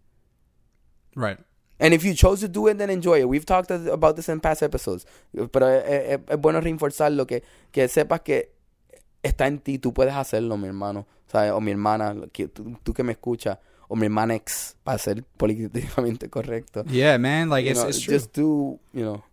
[1.15, 1.37] right.
[1.79, 3.27] And if you chose to do it, then enjoy it.
[3.29, 5.05] We've talked about this in past episodes.
[5.51, 8.51] Pero es, es- es bueno reforzarlo, que, que sepas que
[9.23, 11.05] está en ti, tú puedes hacerlo, mi hermano.
[11.31, 11.51] ¿sabes?
[11.51, 13.57] O mi hermana, que, tú, tú que me escuchas.
[13.87, 16.83] O mi hermana ex, para ser políticamente correcto.
[16.85, 17.49] Yeah, man.
[17.49, 18.13] Like You it's, know, it's true.
[18.13, 19.23] just do, you know.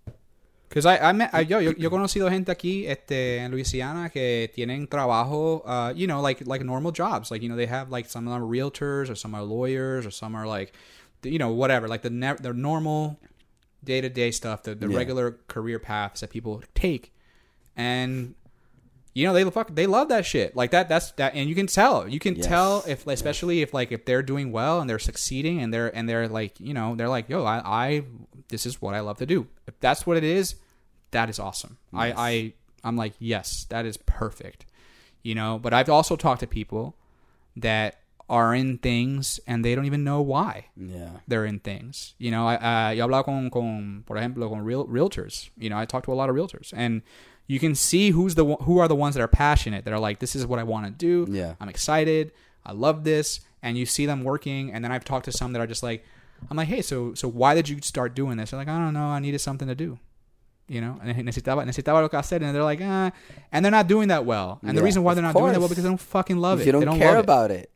[0.69, 4.11] Because I, I, met, I- yo, yo, yo he conocido gente aquí este, en Louisiana
[4.11, 7.31] que tienen trabajo, uh, you know, like like normal jobs.
[7.31, 10.07] Like, you know, they have like some of them are realtors or some are lawyers
[10.07, 10.73] or some are like,
[11.23, 11.89] you know, whatever.
[11.89, 13.19] Like the ne- the normal
[13.85, 14.97] day to day stuff, the, the Yeah.
[14.97, 17.13] regular career paths that people take.
[17.77, 18.35] And,
[19.15, 20.57] you know, they fuck, they love that shit.
[20.57, 21.35] Like that, that's that.
[21.35, 22.47] And you can tell, you can Yes.
[22.47, 26.09] tell if, especially if like, if they're doing well and they're succeeding and they're, and
[26.09, 28.03] they're like, you know, they're like, yo, I, I
[28.49, 29.47] this is what I love to do.
[29.67, 30.57] If that's what it is,
[31.13, 31.79] that is awesome.
[31.93, 32.53] I, I
[32.85, 34.67] I'm like, yes, that is perfect.
[35.23, 36.97] You know, but I've also talked to people
[37.57, 41.11] that are in things and they don't even know why Yeah.
[41.29, 42.15] they're in things.
[42.19, 45.51] You know, I, uh, yo hablaba con, con, por ejemplo, con real, realtors.
[45.57, 47.03] You know, I talk to a lot of realtors, and
[47.47, 49.85] you can see who's the one- who are the ones that are passionate.
[49.85, 51.31] That are like, this is what I want to do.
[51.33, 51.55] Yeah.
[51.61, 52.33] I'm excited.
[52.65, 54.73] I love this, and you see them working.
[54.73, 56.05] And then I've talked to some that are just like,
[56.51, 58.51] I'm like, hey, so so why did you start doing this?
[58.51, 59.07] They're like, I don't know.
[59.07, 59.99] I needed something to do.
[60.69, 63.13] You know, and necesitaba, necesitaba lo que hacer, and they're like, ah,
[63.53, 64.59] and they're not doing that well.
[64.65, 66.65] And the reason why they're not doing that well because they don't fucking love If
[66.65, 66.67] it.
[66.67, 67.71] you don't, they don't care about it.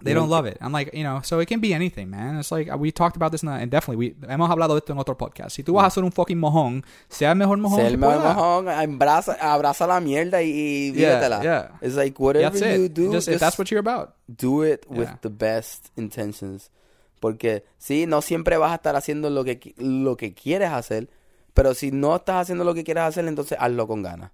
[0.00, 0.58] They don't love it.
[0.60, 2.38] I'm like, you know, so it can be anything, man.
[2.38, 4.92] It's like we talked about this, in the, and definitely we hemos hablado de esto
[4.92, 5.50] en otro podcast.
[5.56, 8.20] Si tú vas a ser un fucking mojón, sea el mejor mojón que el mejor
[8.22, 11.42] mojón, abraza, abraza la mierda y, y Yeah, vívetela.
[11.42, 11.68] yeah.
[11.82, 12.92] It's like whatever That's you it.
[12.94, 14.14] do, Just, if just that's what you're about.
[14.28, 15.18] do it with Yeah.
[15.20, 16.70] the best intentions.
[17.18, 21.08] Porque sí, no siempre vas a estar haciendo lo que, lo que quieres hacer,
[21.54, 24.30] pero si no estás haciendo lo que quieres hacer, entonces hazlo con ganas.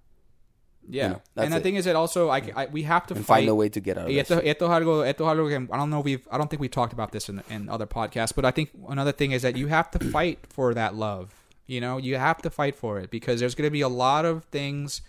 [0.89, 1.07] Yeah.
[1.07, 1.63] know, and the it.
[1.63, 3.25] thing is that also I, I we have to fight.
[3.25, 5.89] find a way to get out of esto, esto algo, esto algo que I don't
[5.89, 8.45] know if we've I don't think we talked about this in in other podcasts, but
[8.45, 11.33] I think another thing is that you have to fight for that love.
[11.67, 14.23] You know, you have to fight for it because there's going to be a lot
[14.25, 15.01] of things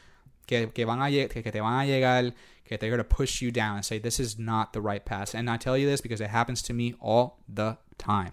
[0.46, 2.32] que, que van a que, que te van a llegar
[2.64, 5.34] que they're going to push you down and say this is not the right path.
[5.34, 8.32] And I tell you this because it happens to me all the time.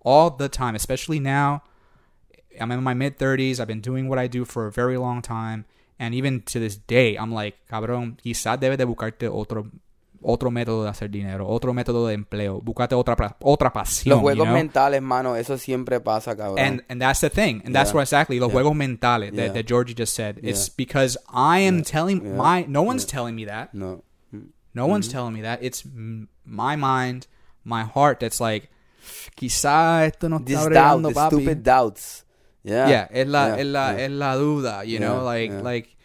[0.00, 1.62] All the time, especially now
[2.60, 3.58] I'm in my mid 30s.
[3.58, 5.64] I've been doing what I do for a very long time.
[5.98, 9.70] And even to this day, I'm like, cabrón, quizás debes de buscarte otro,
[10.20, 14.10] otro método de hacer dinero, otro método de empleo, buscarte otra, otra pasión.
[14.10, 14.54] Los you juegos know?
[14.54, 16.58] mentales, mano, eso siempre pasa, cabrón.
[16.58, 17.94] And and that's the thing, and that's Yeah.
[17.96, 18.54] what exactly los Yeah.
[18.62, 19.44] juegos mentales Yeah.
[19.44, 20.40] that, that Georgie just said.
[20.42, 23.72] It's because I am telling my no one's telling me that.
[23.72, 24.02] no.
[24.76, 25.16] No one's mm-hmm.
[25.16, 25.62] telling me that.
[25.62, 25.84] It's
[26.44, 27.28] my mind,
[27.62, 28.68] my heart that's like,
[29.36, 31.28] quizá esto no These está doubts, bregando, the papi.
[31.30, 32.23] stupid doubts.
[32.64, 32.88] Yeah.
[32.88, 34.04] yeah, es la, Yeah, es la, yeah.
[34.06, 35.96] es la duda, you know, like, like,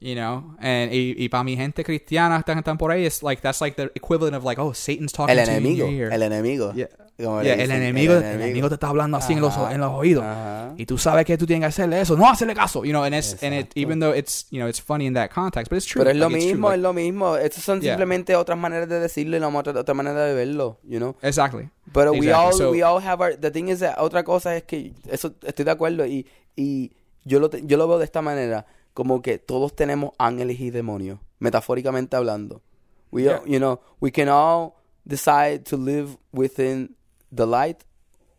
[0.00, 3.42] you know, and y, y para mi gente cristiana están, están por ahí, it's like,
[3.42, 6.12] that's like the equivalent of like, oh, Satan's talking El to you enemigo, your ear.
[6.12, 6.72] el enemigo.
[6.74, 6.86] Yeah.
[7.20, 9.80] Como Yeah, le el dicen, enemigo, el enemigo te está hablando así en los, en
[9.80, 10.22] los oídos.
[10.22, 10.74] ajá.
[10.76, 12.16] Y tú sabes que tú tienes que hacerle eso.
[12.16, 12.84] No hacerle caso.
[12.84, 15.30] You know, and it's, and it, even though it's, you know, it's funny in that
[15.32, 16.00] context, but it's true.
[16.04, 17.36] Pero es lo Like, true, mismo, like- es lo mismo.
[17.36, 17.94] Estas son Yeah.
[17.94, 21.16] simplemente otras maneras de decirlo y la otra, otra manera de verlo, you know.
[21.20, 21.68] Exactly.
[21.92, 22.32] Pero we Exactly.
[22.46, 25.34] all, So- we all have our, the thing is that otra cosa es que, eso
[25.44, 26.92] estoy de acuerdo y, y
[27.24, 28.64] yo lo, te- yo lo veo de esta manera,
[28.94, 32.62] como que todos tenemos ángeles y demonios, metafóricamente hablando.
[33.10, 33.52] We, all- Yeah.
[33.54, 36.94] you know, we can all decide to live within
[37.30, 37.84] the light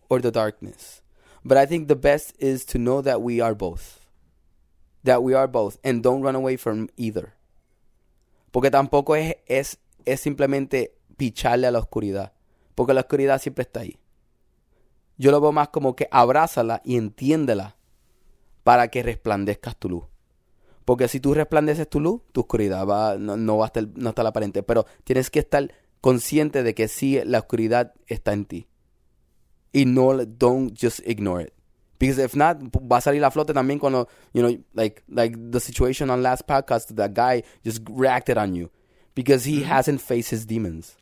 [0.09, 1.01] or the darkness.
[1.43, 3.99] But I think the best is to know that we are both.
[5.03, 5.77] That we are both.
[5.83, 7.33] And don't run away from either.
[8.51, 12.33] Porque tampoco es, es, es simplemente picharle a la oscuridad.
[12.75, 13.97] Porque la oscuridad siempre está ahí.
[15.17, 17.75] Yo lo veo más como que abrázala y entiéndela
[18.63, 20.05] para que resplandezcas tu luz.
[20.85, 24.09] Porque si tú resplandeces tu luz, tu oscuridad va, no, no va a estar, no
[24.09, 24.63] aparente.
[24.63, 25.71] Pero tienes que estar
[26.01, 28.68] consciente de que sí, la oscuridad está en ti.
[29.73, 31.53] Y no, don't just ignore it.
[31.99, 35.59] Because if not, va a salir a flote también cuando, you know, like, like the
[35.59, 38.69] situation on last podcast, that guy just reacted on you.
[39.15, 39.65] Because he mm-hmm.
[39.65, 40.95] hasn't faced his demons.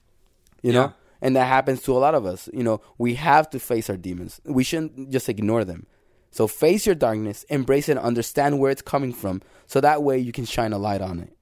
[0.64, 0.80] You Yeah.
[0.80, 0.94] know?
[1.22, 2.50] And that happens to a lot of us.
[2.54, 4.42] You know, we have to face our demons.
[4.44, 5.88] We shouldn't just ignore them.
[6.32, 10.32] So face your darkness, embrace it, understand where it's coming from, so that way you
[10.32, 11.36] can shine a light on it.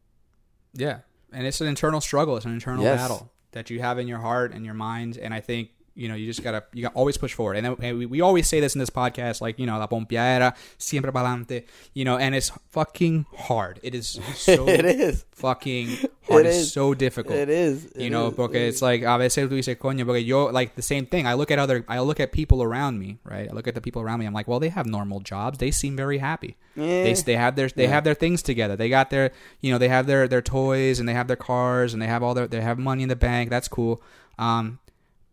[0.74, 1.00] Yeah,
[1.34, 2.38] and it's an internal struggle.
[2.38, 3.02] It's an internal Yes.
[3.02, 5.18] battle that you have in your heart and your mind.
[5.18, 7.56] And I think you know you just gotta you gotta always push forward.
[7.58, 10.56] And, and we, we always say this in this podcast, like you know la pompeadera
[10.78, 11.64] siempre pa'lante.
[11.94, 13.80] You know, and it's fucking hard.
[13.82, 15.26] It is so it is.
[15.32, 15.88] fucking
[16.28, 16.46] hard.
[16.46, 16.74] It it's is.
[16.74, 17.38] so difficult.
[17.38, 17.88] It is.
[17.96, 18.34] You know, is.
[18.36, 21.26] porque it's like a veces tú dices, coño, porque yo like the same thing.
[21.26, 23.50] I look at other, I look at people around me, right?
[23.50, 24.26] I look at the people around me.
[24.26, 25.60] I'm like, well, they have normal jobs.
[25.60, 26.58] They seem very happy.
[26.76, 27.22] They Yeah.
[27.26, 28.76] they have their they have their things together.
[28.76, 29.32] They got their
[29.62, 32.22] you know they have their their toys and they have their cars and they have
[32.22, 33.50] all their they have money in the bank.
[33.50, 34.02] That's cool.
[34.38, 34.80] Um,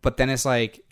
[0.02, 0.84] but then it's like,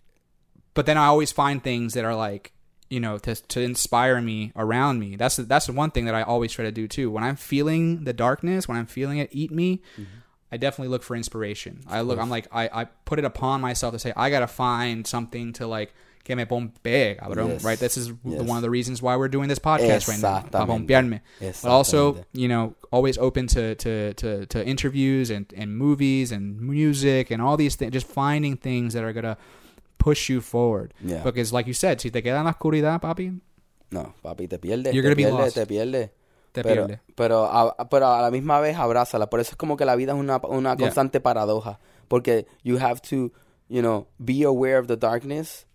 [0.75, 2.53] but then I always find things that are like
[2.89, 5.17] you know to to inspire me around me.
[5.17, 7.11] That's the, that's the one thing that I always try to do too.
[7.11, 9.83] When I'm feeling the darkness, when I'm feeling it eat me.
[9.95, 10.17] Mm-hmm.
[10.53, 11.85] I definitely look for inspiration.
[11.87, 12.19] I look.
[12.19, 15.67] I'm like I, I put it upon myself to say I gotta find something to
[15.69, 15.95] like
[16.25, 17.49] que me pompe, cabrón.
[17.49, 17.65] Yes.
[17.65, 17.79] Right.
[17.79, 18.43] This is Yes.
[18.43, 20.43] one of the reasons why we're doing this podcast right now.
[20.51, 21.21] Pa pompearme.
[21.41, 26.61] But also, you know, always open to to to, to interviews and and movies and
[26.61, 27.93] music and all these things.
[27.93, 29.37] Just finding things that are gonna
[29.99, 30.93] push you forward.
[31.05, 31.23] Yeah.
[31.23, 33.41] Because like you said, si te queda en la oscuridad, papi,
[33.91, 34.93] No, papi, te pierdes.
[34.95, 35.55] You're te gonna be lost.
[35.57, 36.11] te pierdes.
[36.53, 37.01] te pero, pierde.
[37.17, 39.29] pero, a, pero a la misma vez abrázala.
[39.31, 40.87] Por eso es como que la vida es una, una Yeah.
[40.87, 41.79] constante paradoja.
[42.09, 43.33] Porque you have to,
[43.69, 45.67] you know, be aware of the darkness,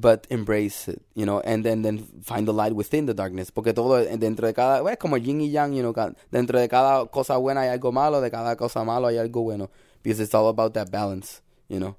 [0.00, 3.50] but embrace it, you know, and then, then find the light within the darkness.
[3.50, 5.94] Porque todo dentro de cada, es como yin y yang, you know,
[6.32, 9.70] dentro de cada cosa buena hay algo malo, de cada cosa malo hay algo bueno.
[10.02, 11.96] Because it's all about that balance, you know.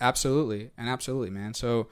[0.00, 1.54] Absolutely, and absolutely, man.
[1.54, 1.88] So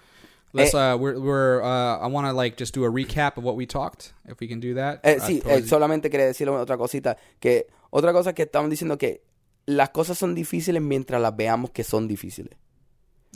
[0.53, 3.45] let's Eh, uh, we're we're uh, I want to like just do a recap of
[3.45, 5.01] what we talked, if we can do that.
[5.03, 7.17] Eh, Uh, sí, eh, solamente quería decirle otra cosita.
[7.41, 9.23] Que otra cosa que estamos diciendo que
[9.67, 12.57] las cosas son difíciles mientras las veamos que son difíciles.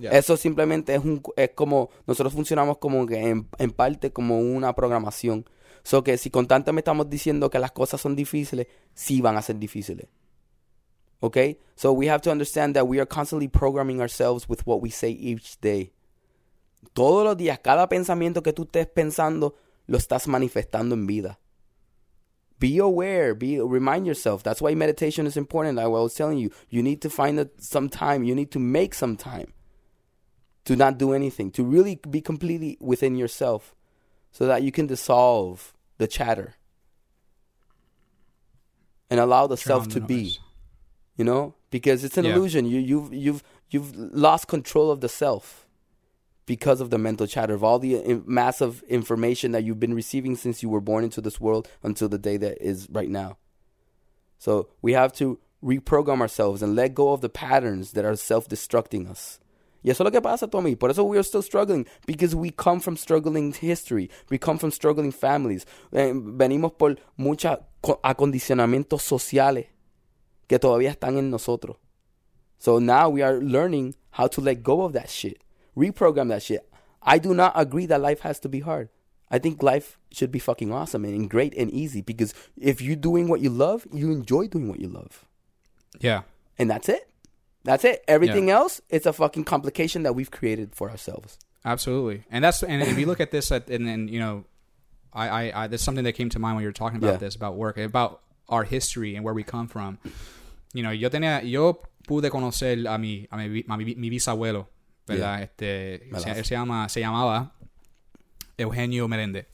[0.01, 5.49] Eso simplemente es un es como nosotros funcionamos como que en, parte como una programación.
[5.85, 9.59] So que si constantemente estamos diciendo que las cosas son difíciles, sí van a ser
[9.59, 10.09] difíciles.
[11.21, 11.59] Okay?
[11.77, 15.11] So we have to understand that we are constantly programming ourselves with what we say
[15.11, 15.93] each day.
[16.93, 19.55] Todos los días, cada pensamiento que tú estés pensando,
[19.87, 21.39] lo estás manifestando en vida.
[22.59, 24.43] Be aware, be remind yourself.
[24.43, 25.79] That's why meditation is important.
[25.79, 28.25] I was telling you, you need to find some time.
[28.25, 29.53] You need to make some time
[30.65, 33.75] to not do anything, to really be completely within yourself,
[34.33, 36.55] so that you can dissolve the chatter
[39.11, 40.39] and allow the Turn self on to the be.
[41.17, 42.35] You know, because it's an Yeah.
[42.35, 42.67] illusion.
[42.67, 45.67] You you've you've you've lost control of the self
[46.47, 50.35] because of the mental chatter of all the in- massive information that you've been receiving
[50.37, 53.39] since you were born into this world until the day that is right now.
[54.39, 59.09] So we have to reprogram ourselves and let go of the patterns that are self-destructing
[59.09, 59.39] us.
[59.85, 60.76] Y eso es lo que pasa, Tommy.
[60.76, 61.87] Por eso we are still struggling.
[62.07, 64.11] Because we come from struggling history.
[64.30, 65.66] We come from struggling families.
[65.93, 67.59] Eh, venimos por muchos
[68.03, 69.66] acondicionamientos sociales
[70.49, 71.76] que todavía están en nosotros.
[72.59, 75.43] So now we are learning how to let go of that shit.
[75.76, 76.66] Reprogram that shit.
[77.03, 78.89] I do not agree that life has to be hard.
[79.30, 83.28] I think life should be fucking awesome and great and easy because if you're doing
[83.28, 85.26] what you love, you enjoy doing what you love.
[86.01, 86.22] Yeah.
[86.59, 87.11] And that's it.
[87.65, 88.05] That's it.
[88.07, 91.39] Everything else, it's a fucking complication that we've created for ourselves.
[91.65, 94.45] Absolutely, and that's and if you look at this, at, and then you know,
[95.15, 97.17] I, I, I there's something that came to mind when you were talking about Yeah.
[97.17, 99.99] this about work, about our history and where we come from.
[100.75, 104.67] You know, yo tenía, yo pude conocer a mi, a mi, a mi, mi bisabuelo,
[105.07, 105.43] ¿verdad?
[105.43, 107.53] Este, se, él se llama, se llamaba
[108.59, 109.47] Eugenio Merende.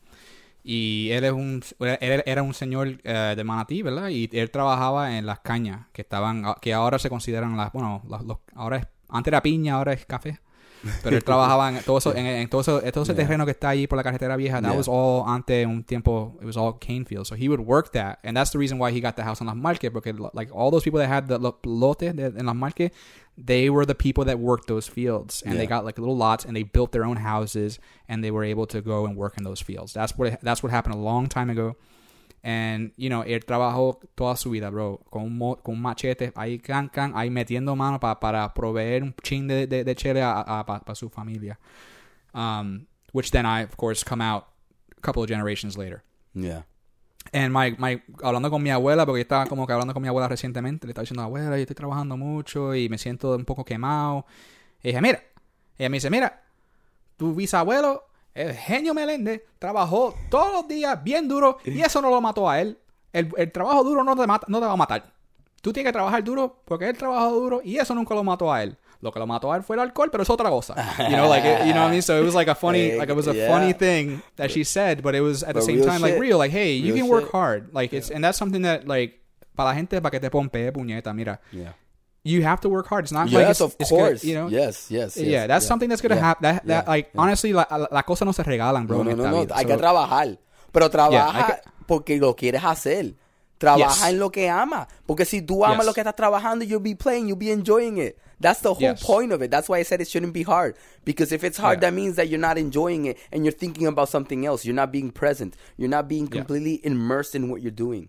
[0.63, 4.09] Y él es un, él era un señor eh, de Manatí, ¿verdad?
[4.11, 8.23] Y él trabajaba en las cañas que estaban, que ahora se consideran las, bueno, las-
[8.25, 10.39] los- ahora es, antes era piña, ahora es café.
[11.03, 13.27] Pero él trabajaba en todo eso, en, en todo, eso, todo ese Yeah.
[13.27, 14.63] terreno que está allí por la carretera vieja.
[14.63, 14.79] That Yeah.
[14.79, 16.39] was all antes un tiempo.
[16.41, 17.29] It was all cane fields.
[17.29, 19.47] So he would work that, and that's the reason why he got the house on
[19.49, 19.93] Las Marques.
[19.93, 22.93] Because like all those people that had the lo- lote de- in Las Marques,
[23.47, 26.55] they were the people that worked those fields, and they got like little lots, and
[26.55, 27.79] they built their own houses,
[28.09, 29.93] and they were able to go and work in those fields.
[29.93, 31.77] That's what that's what happened a long time ago.
[32.43, 37.13] And, you know, él trabajó toda su vida, bro, con con machete, ahí can, can,
[37.13, 41.11] ahí metiendo mano pa- para proveer un chin de, de, de chile a, para su
[41.11, 41.59] familia.
[42.33, 44.47] Um, which then I, of course, come out
[44.97, 46.03] a couple of generations later.
[46.35, 46.63] Yeah.
[47.33, 50.09] And my, my, hablando con mi abuela, porque yo estaba como que hablando con mi
[50.09, 53.65] abuela recientemente, le estaba diciendo, abuela, yo estoy trabajando mucho y me siento un poco
[53.65, 54.27] quemado.
[54.83, 55.23] Y dije, mira,
[55.79, 56.43] ella me dice, mira,
[57.17, 58.05] tu bisabuelo,
[58.35, 62.61] el genio Meléndez, trabajó todos los días bien duro y eso no lo mató a
[62.61, 62.79] él.
[63.13, 65.13] El, el trabajo duro no te, mata, no te va a matar.
[65.63, 68.63] Tú tienes que trabajar duro porque él trabajó duro y eso nunca lo mató a
[68.63, 68.77] él.
[69.03, 70.75] Lo que lo mató a él fue el alcohol, pero es otra cosa.
[71.09, 72.03] You know, like, it- you know what I mean?
[72.03, 73.49] So it was like a funny, like it was a Yeah.
[73.49, 76.53] funny thing that she said, but it was at the same time like real, like,
[76.53, 77.73] hey, you can work hard.
[77.73, 79.21] Like it's, and that's something that like,
[79.57, 81.41] para la gente, para que te pompee, puñeta, mira.
[81.51, 81.73] Yeah.
[82.25, 83.05] You have to work hard.
[83.07, 84.23] It's not like Yes, it's, of it's gonna- course.
[84.23, 85.27] you know, yes, yes, yes.
[85.27, 86.21] yeah, that's something that's gonna Yeah.
[86.29, 86.43] happen.
[86.43, 86.91] That, that Yeah.
[86.91, 89.03] like honestly, la, la, las cosas no se regalan, bro.
[89.03, 89.47] No, no, no.
[89.55, 90.39] Hay que trabajar.
[90.73, 93.15] Pero trabaja que- porque lo quieres hacer.
[93.57, 94.13] Trabaja Yes.
[94.13, 94.87] en lo que ama.
[95.07, 95.87] Porque si tú amas Yes.
[95.87, 98.17] lo que estás trabajando, you'll be playing, you'll be enjoying it.
[98.41, 99.03] That's the whole Yes.
[99.03, 99.51] point of it.
[99.51, 100.75] That's why I said it shouldn't be hard.
[101.05, 101.91] Because if it's hard, Yeah.
[101.91, 104.65] that means that you're not enjoying it and you're thinking about something else.
[104.65, 105.57] You're not being present.
[105.77, 106.39] You're not being Yeah.
[106.39, 108.09] completely immersed in what you're doing.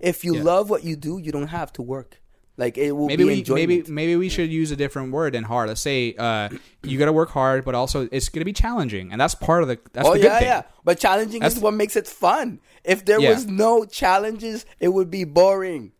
[0.00, 0.42] If you Yeah.
[0.42, 2.20] love what you do, you don't have to work.
[2.56, 3.68] Like it will maybe be we enjoyment.
[3.68, 5.68] maybe maybe we should use a different word than hard.
[5.68, 6.50] Let's say uh,
[6.82, 9.62] you got to work hard, but also it's going to be challenging, and that's part
[9.62, 10.62] of the that's oh the good yeah, yeah.
[10.84, 12.60] But challenging That's- is what makes it fun.
[12.84, 13.30] If there Yeah.
[13.34, 15.92] was no challenges, it would be boring.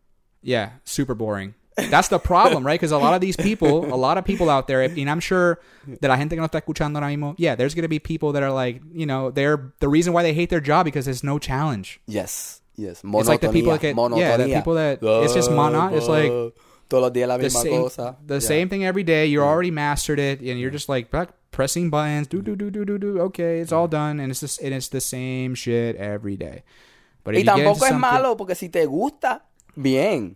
[0.43, 1.55] Yeah, super boring.
[1.77, 2.79] That's the problem, right?
[2.79, 5.59] Because a lot of these people, a lot of people out there, and I'm sure
[6.01, 8.33] that la gente que no está escuchando ahora mismo, yeah, there's going to be people
[8.33, 11.23] that are like, you know, they're the reason why they hate their job because there's
[11.23, 12.01] no challenge.
[12.07, 13.01] Yes, yes.
[13.03, 16.29] It's like the people that get- yeah, the people that- it's just mono- it's like
[16.29, 16.49] uh,
[16.89, 18.17] todos los días la The misma same, cosa.
[18.25, 18.39] the Yeah.
[18.39, 19.25] same thing every day.
[19.27, 19.47] You're mm.
[19.47, 21.09] already mastered it, and you're just like
[21.51, 22.27] pressing buttons.
[22.27, 23.19] Do do do do do do.
[23.31, 23.91] Okay, it's all mm.
[23.91, 26.63] done, and it's just and it's the same shit every day.
[27.23, 29.43] But Y if you get tampoco es malo porque si te gusta,
[29.75, 30.35] bien.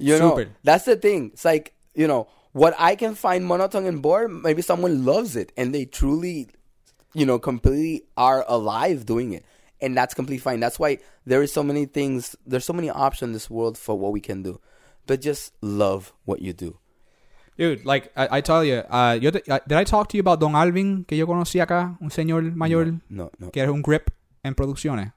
[0.00, 0.50] You know, Super.
[0.62, 1.30] that's the thing.
[1.32, 5.52] It's like, you know, what I can find monotone and boring, maybe someone loves it
[5.56, 6.48] and they truly,
[7.14, 9.44] you know, completely are alive doing it.
[9.80, 10.60] And that's completely fine.
[10.60, 13.98] That's why there is so many things, there's so many options in this world for
[13.98, 14.60] what we can do.
[15.06, 16.78] But just love what you do.
[17.56, 20.22] Dude, like I, I tell you, uh, yo te- uh, did I talk to you
[20.22, 23.82] about Don Alvin que yo conocí acá, un señor mayor No, no, que era un
[23.82, 24.10] grip
[24.42, 25.12] en producciones?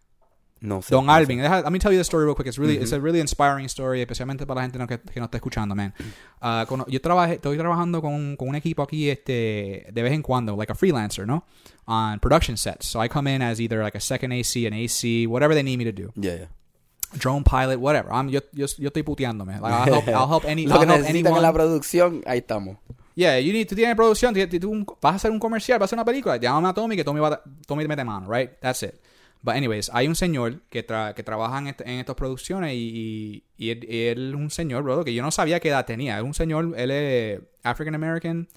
[0.64, 0.82] No.
[0.82, 0.89] sé.
[0.89, 1.39] Don Alvin.
[1.39, 2.47] Deja- Let me tell you the story real quick.
[2.47, 5.26] It's really, it's a really inspiring story, especialmente para la gente no- que, que no
[5.26, 5.93] está escuchando, man.
[6.41, 10.22] Uh, cono- yo trabajé, estoy trabajando con, con un equipo aquí, este, de vez en
[10.24, 11.45] cuando, like a freelancer, ¿no?
[11.86, 12.88] On production sets.
[12.88, 15.78] So I come in as either like a second AC, an AC, whatever they need
[15.78, 16.11] me to do.
[16.16, 16.47] Yeah, yeah.
[17.16, 18.09] Drone pilot, whatever.
[18.11, 19.59] I'm, yo, yo, yo estoy puteándome.
[19.61, 21.53] Like, I'll help, I'll help any, Lo I'll que help necesitan en la anyone.
[21.53, 22.78] producción, ahí estamos.
[23.16, 25.86] Yeah, you need, tú tienes producción, tú- tú- vas a hacer un comercial, vas a
[25.89, 28.49] hacer una película, llámame a Tommy que Tommy, va Tommy te mete mano, right?
[28.59, 28.95] That's it.
[29.43, 33.43] But anyways, hay un señor que, tra- que trabaja en, este- en estas producciones y,
[33.57, 36.17] y, y él, él es un señor, bro, que yo no sabía qué edad tenía.
[36.17, 38.47] Es un señor, él es African American,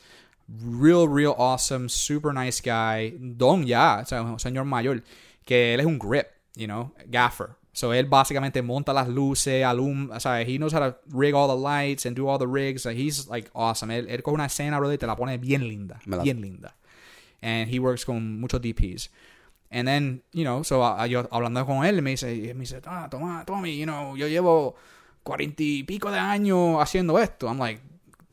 [0.48, 5.02] real, real awesome, super nice guy, don ya, o sea, un señor mayor,
[5.44, 7.56] que él es un grip, you know, gaffer.
[7.72, 11.46] So él básicamente monta las luces, alum, o sea, he knows how to rig all
[11.48, 12.86] the lights and do all the rigs.
[12.86, 13.90] Like, he's like awesome.
[13.92, 16.74] Él, él coge una escena, bro, y te la pone bien linda, la- bien linda.
[17.42, 19.10] And he works con muchos DPs.
[19.70, 23.08] And then, you know, so uh, yo hablando con él, me dice, me dice, ah,
[23.10, 24.76] toma, Tommy, you know, yo llevo
[25.22, 27.48] cuarenta y pico de años haciendo esto.
[27.48, 27.80] I'm like,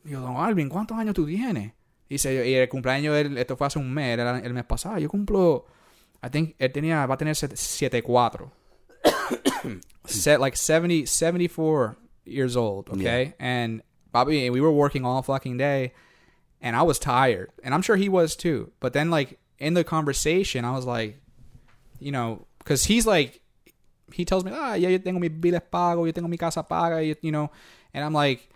[0.04, 1.72] yo, don Alvin, ¿cuántos años tú tienes?
[2.08, 4.98] Dice, y el cumpleaños de él, esto fue hace un mes, era el mes pasado.
[4.98, 5.66] Yo cumplo,
[6.22, 8.52] I think, él tenía, va a tener 74.
[10.06, 13.34] Set like 70, 74 years old, okay?
[13.38, 13.82] And
[14.12, 15.92] Bobby, we were working all fucking day,
[16.60, 17.50] and I was tired.
[17.62, 18.70] And I'm sure he was too.
[18.80, 21.20] But then, like, in the conversation, I was like,
[22.04, 23.40] you know, because he's like,
[24.12, 27.02] he tells me, ah, yeah, yo tengo mi biles pago, yo tengo mi casa paga,
[27.04, 27.50] you, you know,
[27.92, 28.48] and I'm like,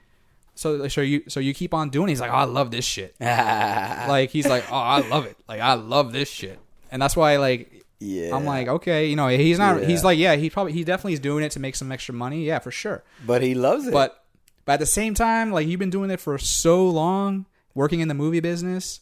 [0.54, 2.08] so, so you, so you keep on doing.
[2.08, 2.12] it?
[2.12, 3.14] He's like, oh, I love this shit.
[3.20, 5.36] like he's like, oh, I love it.
[5.48, 6.58] Like I love this shit,
[6.90, 8.34] and that's why like Yeah.
[8.34, 9.82] I'm like, okay, you know, he's not.
[9.82, 12.44] He's like, yeah, he probably he definitely is doing it to make some extra money.
[12.44, 13.02] Yeah, for sure.
[13.26, 13.92] But he loves it.
[13.92, 14.22] But
[14.64, 18.08] but at the same time, like you've been doing it for so long, working in
[18.08, 19.00] the movie business,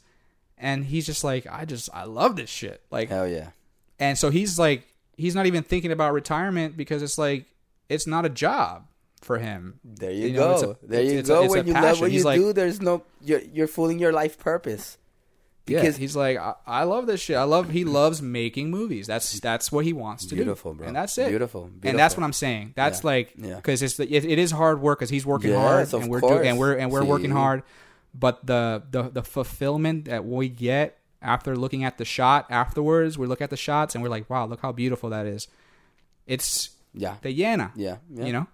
[0.57, 2.83] and he's just like, I just I love this shit.
[2.91, 3.51] Like, Hell yeah.
[3.99, 4.87] And so he's like,
[5.17, 7.47] he's not even thinking about retirement because it's like
[7.89, 8.87] it's not a job
[9.23, 9.81] for him.
[9.85, 10.71] There you, You know, go.
[10.83, 11.19] a- there you go.
[11.19, 12.01] it's a when you love passion.
[12.03, 14.99] what you like- do, there's no you're you're fooling your life purpose.
[15.69, 17.37] Yeah, Because he's like, I, I love this shit.
[17.37, 17.71] I love.
[17.71, 19.09] He loves making movies.
[19.09, 20.79] That's that's what he wants to Beautiful, do.
[20.79, 20.87] bro.
[20.87, 21.29] And that's it.
[21.29, 22.75] Beautiful, And that's what I'm saying.
[22.77, 23.57] That's Yeah, like yeah.
[23.57, 26.21] because it's the, it, it is hard work because he's working Yes, hard and we're
[26.21, 27.65] doing and we're and we're working hard.
[28.15, 33.27] But the the the fulfillment that we get after looking at the shot afterwards, we
[33.27, 35.49] look at the shots and we're like, wow, look how beautiful that is.
[36.27, 37.73] It's yeah, the Yana.
[37.75, 38.25] yeah, yeah.
[38.25, 38.47] You know,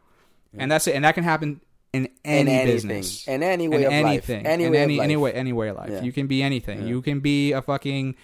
[0.56, 0.94] and that's it.
[0.96, 1.60] And that can happen
[1.92, 3.28] in in any anything, business.
[3.28, 5.04] in any way in of anything, life, any in way any, of life.
[5.04, 5.90] any way, any way of life.
[5.90, 6.02] Yeah.
[6.02, 6.80] You can be anything.
[6.82, 6.88] Yeah.
[6.88, 8.16] You can be a fucking.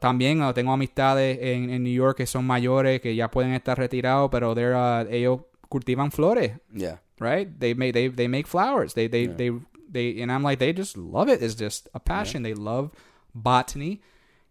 [0.00, 4.30] También tengo amistades en, en New York que son mayores que ya pueden estar retirados,
[4.30, 5.40] pero they're, uh, ellos
[5.70, 7.48] cultivan flores, Yeah, right?
[7.58, 8.92] They make they they make flowers.
[8.94, 9.36] They they Yeah.
[9.36, 9.50] they
[9.90, 11.42] they and I'm like they just love it.
[11.42, 12.42] It's just a passion.
[12.42, 12.90] They love
[13.42, 14.00] botany.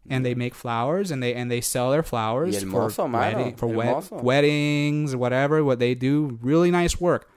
[0.09, 4.07] And they make flowers, and they and they sell their flowers for, wedding- for wed-
[4.23, 5.61] weddings, whatever.
[5.65, 7.27] What they do, really nice work.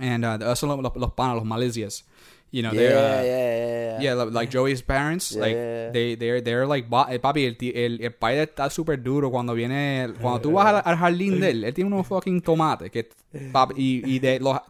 [0.00, 2.04] And uh, eso los, los, panas, los Malaysias.
[2.52, 5.52] You know, yeah, they're yeah, uh, yeah, yeah, yeah, li- like Joey's parents, Yeah, like
[5.54, 5.90] yeah, yeah.
[5.90, 10.14] they they're they're like eh, papi, el, el, el padre está súper duro cuando viene
[10.22, 13.08] cuando tú vas al, al jardín de él, él tiene unos fucking tomates que
[13.52, 14.60] papi y, y de los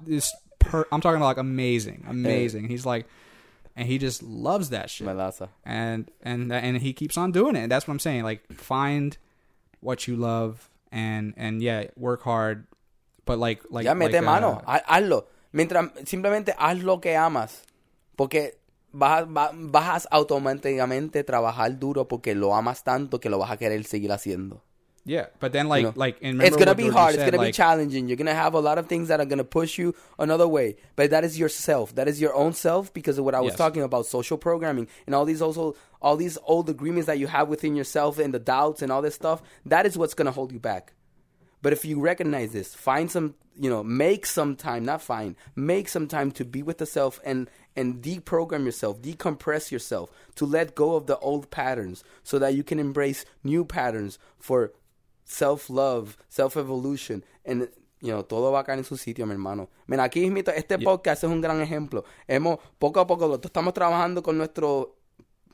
[0.58, 2.66] per, I'm talking about like amazing, amazing.
[2.68, 3.06] He's like
[3.78, 5.06] and he just loves that shit.
[5.64, 7.68] And and and he keeps on doing it.
[7.68, 8.24] That's what I'm saying.
[8.24, 9.16] Like find
[9.80, 12.66] what you love and and yeah, work hard
[13.24, 15.26] but like like ya mete like, mano, uh, ha- hazlo.
[15.52, 17.62] Mientras simplemente haz lo que amas,
[18.16, 18.58] porque
[18.92, 23.84] vas, vas a automáticamente trabajar duro porque lo amas tanto que lo vas a querer
[23.84, 24.64] seguir haciendo.
[25.08, 27.14] Yeah, but then like know, like and It's gonna be hard.
[27.14, 28.08] It's gonna be challenging.
[28.08, 30.76] You're gonna have a lot of things that are gonna push you another way.
[30.96, 31.94] But that is yourself.
[31.94, 33.58] That is your own self because of what I was Yes.
[33.58, 37.48] talking about, social programming and all these also all these old agreements that you have
[37.48, 39.42] within yourself and the doubts and all this stuff.
[39.66, 40.92] That is what's gonna hold you back.
[41.62, 45.88] But if you recognize this, find some, you know, make some time, not find, make
[45.88, 50.74] some time to be with the self and and deprogram yourself, decompress yourself, to let
[50.74, 54.72] go of the old patterns so that you can embrace new patterns for
[55.28, 57.68] self-love, self-evolution and
[58.00, 59.68] you know, todo va a caer en su sitio, mi hermano.
[59.86, 62.04] Mira, aquí mismito, este podcast es un gran ejemplo.
[62.28, 64.88] Hemos, poco a poco, lo- estamos trabajando con nuestros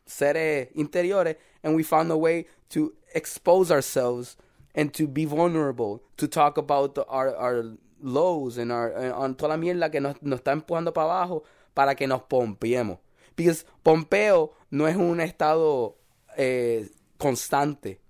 [0.07, 4.37] seres interiores and we found a way to expose ourselves
[4.75, 7.64] and to be vulnerable to talk about the- our, our
[8.03, 11.43] lows and our and on toda la mierda que nos, nos está empujando para abajo
[11.72, 12.99] para que nos pompeemos
[13.37, 15.97] because pompeo no es un estado
[16.37, 18.01] eh, constante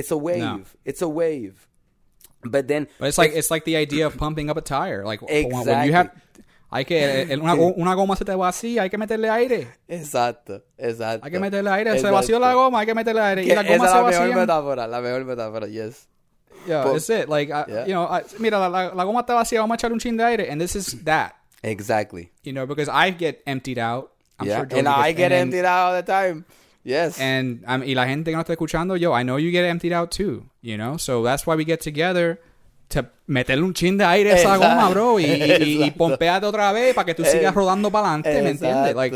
[0.00, 0.62] it's a wave No.
[0.84, 1.68] it's a wave
[2.42, 5.04] but then But it's like it's like the idea of pumping up a tire.
[5.04, 6.10] Like when- when you have,
[6.72, 6.98] hay que
[7.30, 9.68] el- una, una goma se te vacía, hay que meterle aire.
[9.88, 11.98] exacto exacto Hay que meterle aire.
[11.98, 13.42] Se vació la goma, hay que meterle aire.
[13.44, 16.06] Que Y la esa goma es se la mejor metáfora la mejor metáfora yes
[16.66, 17.28] Yeah, But- that's it.
[17.28, 17.86] Like, I- Yeah.
[17.86, 20.16] you know, I- mira, la, la, la goma está vacía, vamos a echar un chin
[20.16, 20.50] de aire.
[20.50, 21.32] And this is that,
[21.62, 24.12] exactly you know, because I get emptied out.
[24.38, 26.44] I'm yeah sure and I get and emptied out all the time
[26.84, 29.64] yes And um, y la gente que no está escuchando, yo, I know you get
[29.64, 30.96] emptied out too, you know?
[30.96, 32.40] So that's why we get together
[32.90, 34.66] to meterle un chin de aire a esa Exacto.
[34.68, 36.48] goma, bro, y, y, y Exacto.
[36.48, 38.96] otra vez para que tú sigas Eh, rodando para adelante, ¿me entiendes?
[38.96, 39.14] Like,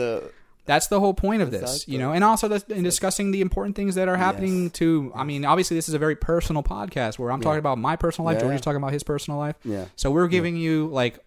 [0.67, 2.13] that's the whole point of this, you know?
[2.13, 4.73] And also this, in discussing the important things that are happening Yes.
[4.75, 7.97] to, I mean, obviously this is a very personal podcast where I'm talking about my
[7.97, 8.43] personal life, Yeah.
[8.45, 9.57] Georgie's talking about his personal life.
[9.65, 11.19] yeah So we're giving you, like,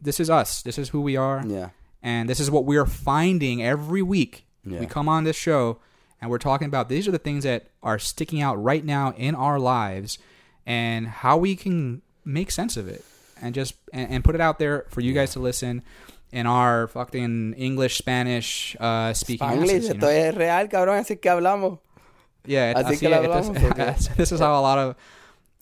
[0.00, 0.62] this is us.
[0.62, 1.42] This is who we are.
[1.46, 1.70] yeah
[2.02, 4.44] And this is what we're finding every week.
[4.64, 4.78] Yeah.
[4.80, 5.78] We come on this show
[6.20, 9.34] and we're talking about these are the things that are sticking out right now in
[9.34, 10.18] our lives
[10.66, 13.04] and how we can make sense of it
[13.40, 15.82] and just and, and put it out there for you guys to listen
[16.32, 20.08] in our fucking English, Spanish uh, speaking asses, you esto know?
[20.08, 21.78] es real, cabrón, así que hablamos.
[22.44, 24.96] Yeah, it- Así así que hablamos, this, this is how a lot of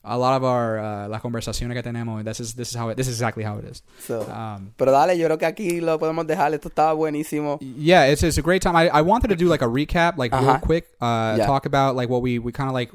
[0.06, 2.22] a lot of our uh, las conversaciones que tenemos.
[2.24, 3.82] This is this is how it, this is exactly how it is.
[4.00, 6.52] So, Um, pero dale, yo creo que aquí lo podemos dejar.
[6.54, 7.58] Esto estaba buenísimo.
[7.60, 8.76] yeah, it's it's a great time.
[8.76, 10.58] I, I wanted to do like a recap, like real Uh-huh.
[10.60, 11.46] quick, uh, Yeah.
[11.46, 12.90] talk about like what we we kind of like,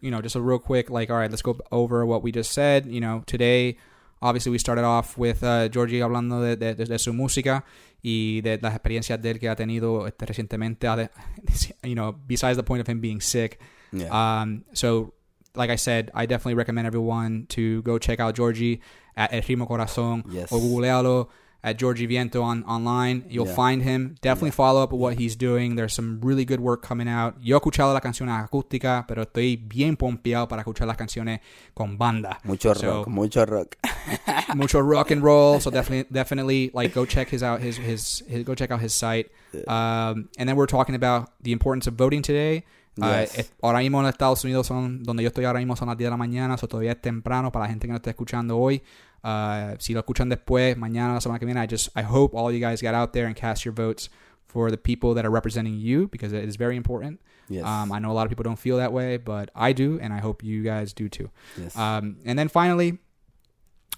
[0.00, 2.52] you know, just a real quick like, all right, let's go over what we just
[2.52, 2.86] said.
[2.86, 3.76] You know, today,
[4.22, 7.64] obviously we started off with uh, Georgie hablando de, de, de su música
[8.02, 10.86] y de las experiencias de él que ha tenido este, recientemente.
[11.82, 13.58] You know, besides the point of him being sick.
[13.92, 14.08] Yeah.
[14.12, 15.12] Um, so,
[15.54, 18.80] like I said, I definitely recommend everyone to go check out Georgie
[19.16, 20.50] at El Ritmo Corazón Yes.
[20.52, 21.28] or googlealo
[21.62, 23.24] at Georgie Viento on online.
[23.28, 23.54] You'll Yeah.
[23.54, 24.14] find him.
[24.22, 25.74] Definitely follow up with what he's doing.
[25.76, 27.34] There's some really good work coming out.
[27.42, 31.40] Yo he escuchado la canción acústica, pero estoy bien pompeado para escuchar las canciones
[31.74, 32.38] con banda.
[32.44, 33.76] mucho so- rock, mucho rock.
[34.54, 35.60] mucho rock and roll.
[35.60, 38.94] So definitely, definitely, like go check his out his his, his go check out his
[38.94, 39.30] site.
[39.68, 42.64] Um, and then we're talking about the importance of voting today.
[42.98, 43.38] Uh, Yes.
[43.38, 46.06] es- ahora mismo en Estados Unidos son donde yo estoy ahora mismo son las 10
[46.06, 48.82] de la mañana, so todavía es temprano para la gente que no está escuchando hoy.
[49.22, 52.52] Uh, si lo escuchan después, mañana, la semana que viene, I just I hope all
[52.52, 54.10] you guys got out there and cast your votes
[54.46, 57.20] for the people that are representing you because it is very important.
[57.48, 57.64] Yes.
[57.64, 60.12] Um, I know a lot of people don't feel that way, but I do, and
[60.12, 61.30] I hope you guys do too.
[61.56, 61.76] Yes.
[61.76, 62.98] Um, and then finally,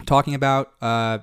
[0.06, 1.18] talking about, uh,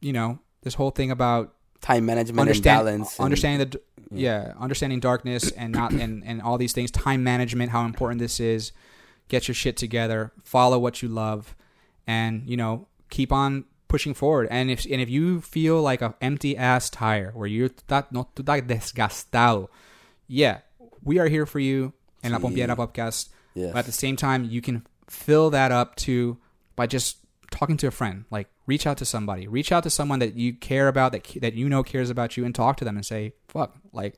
[0.00, 3.18] you know, this whole thing about Time management and balance.
[3.18, 3.80] and- understanding the
[4.10, 8.40] yeah, understanding darkness and not and and all these things, time management, how important this
[8.40, 8.72] is.
[9.28, 11.54] Get your shit together, follow what you love,
[12.06, 14.48] and you know keep on pushing forward.
[14.50, 18.28] And if and if you feel like a empty ass tire where you're that no
[18.34, 19.68] tú estás desgastado,
[20.26, 20.58] yeah,
[21.04, 21.92] we are here for you
[22.22, 22.42] in La Sí.
[22.42, 23.28] Pompiera podcast.
[23.54, 23.72] Yes.
[23.72, 26.38] But at the same time, you can fill that up too
[26.76, 27.18] by just
[27.50, 28.24] talking to a friend.
[28.30, 31.54] Like reach out to somebody, reach out to someone that you care about, that that
[31.60, 34.14] you know cares about you, and talk to them and say, "Fuck, like."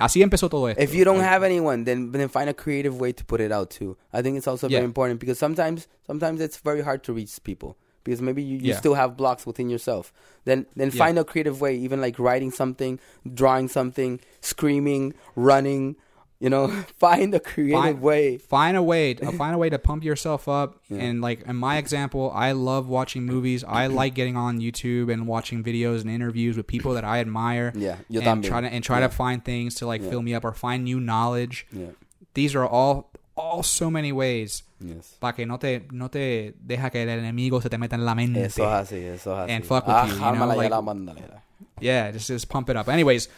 [0.00, 0.80] Así empezó todo esto.
[0.80, 3.68] If you don't have anyone, then then find a creative way to put it out
[3.78, 3.96] too.
[4.12, 4.78] I think it's also Yeah.
[4.78, 7.74] very important because sometimes sometimes it's very hard to reach people
[8.04, 8.78] because maybe you, you Yeah.
[8.78, 10.12] still have blocks within yourself.
[10.44, 11.04] Then then Yeah.
[11.04, 13.00] find a creative way, even like writing something,
[13.40, 15.96] drawing something, screaming, running.
[16.40, 16.68] You know,
[16.98, 18.38] find a creative Find- way.
[18.38, 20.98] find a way to, find a way to pump yourself up Yeah.
[21.02, 25.26] and like in my example i love watching movies i like getting on youtube and
[25.26, 28.48] watching videos and interviews with people that i admire Yeah, and también.
[28.48, 29.08] try to and try Yeah.
[29.08, 30.10] to find things to like Yeah.
[30.10, 31.90] fill me up or find new knowledge Yeah.
[32.34, 35.16] these are all all so many ways Yes.
[35.20, 38.14] para que no te no te deja que el enemigo se te meta en la
[38.14, 39.50] mente Eso es así, eso es así.
[39.52, 40.70] And fuck with ah, you, you know, like-.
[41.80, 42.88] Yeah, just, just pump it up.
[42.88, 43.28] Anyways,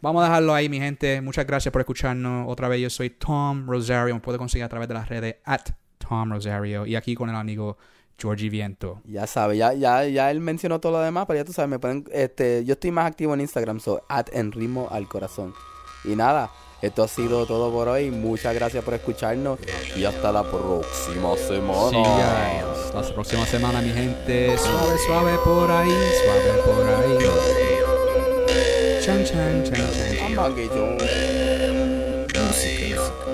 [0.00, 1.20] vamos a dejarlo ahí, mi gente.
[1.20, 2.46] Muchas gracias por escucharnos.
[2.48, 4.14] Otra vez, yo soy Tom Rosario.
[4.14, 6.86] Me puede conseguir a través de las redes at Tom Rosario.
[6.86, 7.76] Y aquí con el amigo
[8.18, 9.00] Georgie Viento.
[9.04, 11.78] Ya sabe, ya, ya, ya él mencionó todo lo demás, pero ya tú sabes, me
[11.78, 15.54] pueden, este, yo estoy más activo en Instagram, so at en ritmo al corazón.
[16.04, 16.50] Y nada,
[16.82, 18.10] esto ha sido todo por hoy.
[18.10, 19.58] Muchas gracias por escucharnos
[19.96, 21.90] y hasta la próxima semana.
[21.90, 22.02] Sí.
[22.86, 24.56] Hasta la próxima semana, mi gente.
[24.58, 25.90] Suave, suave por ahí.
[25.90, 27.67] Suave por ahí.
[29.08, 33.27] 真真真真，阿妈给做，恭喜恭喜。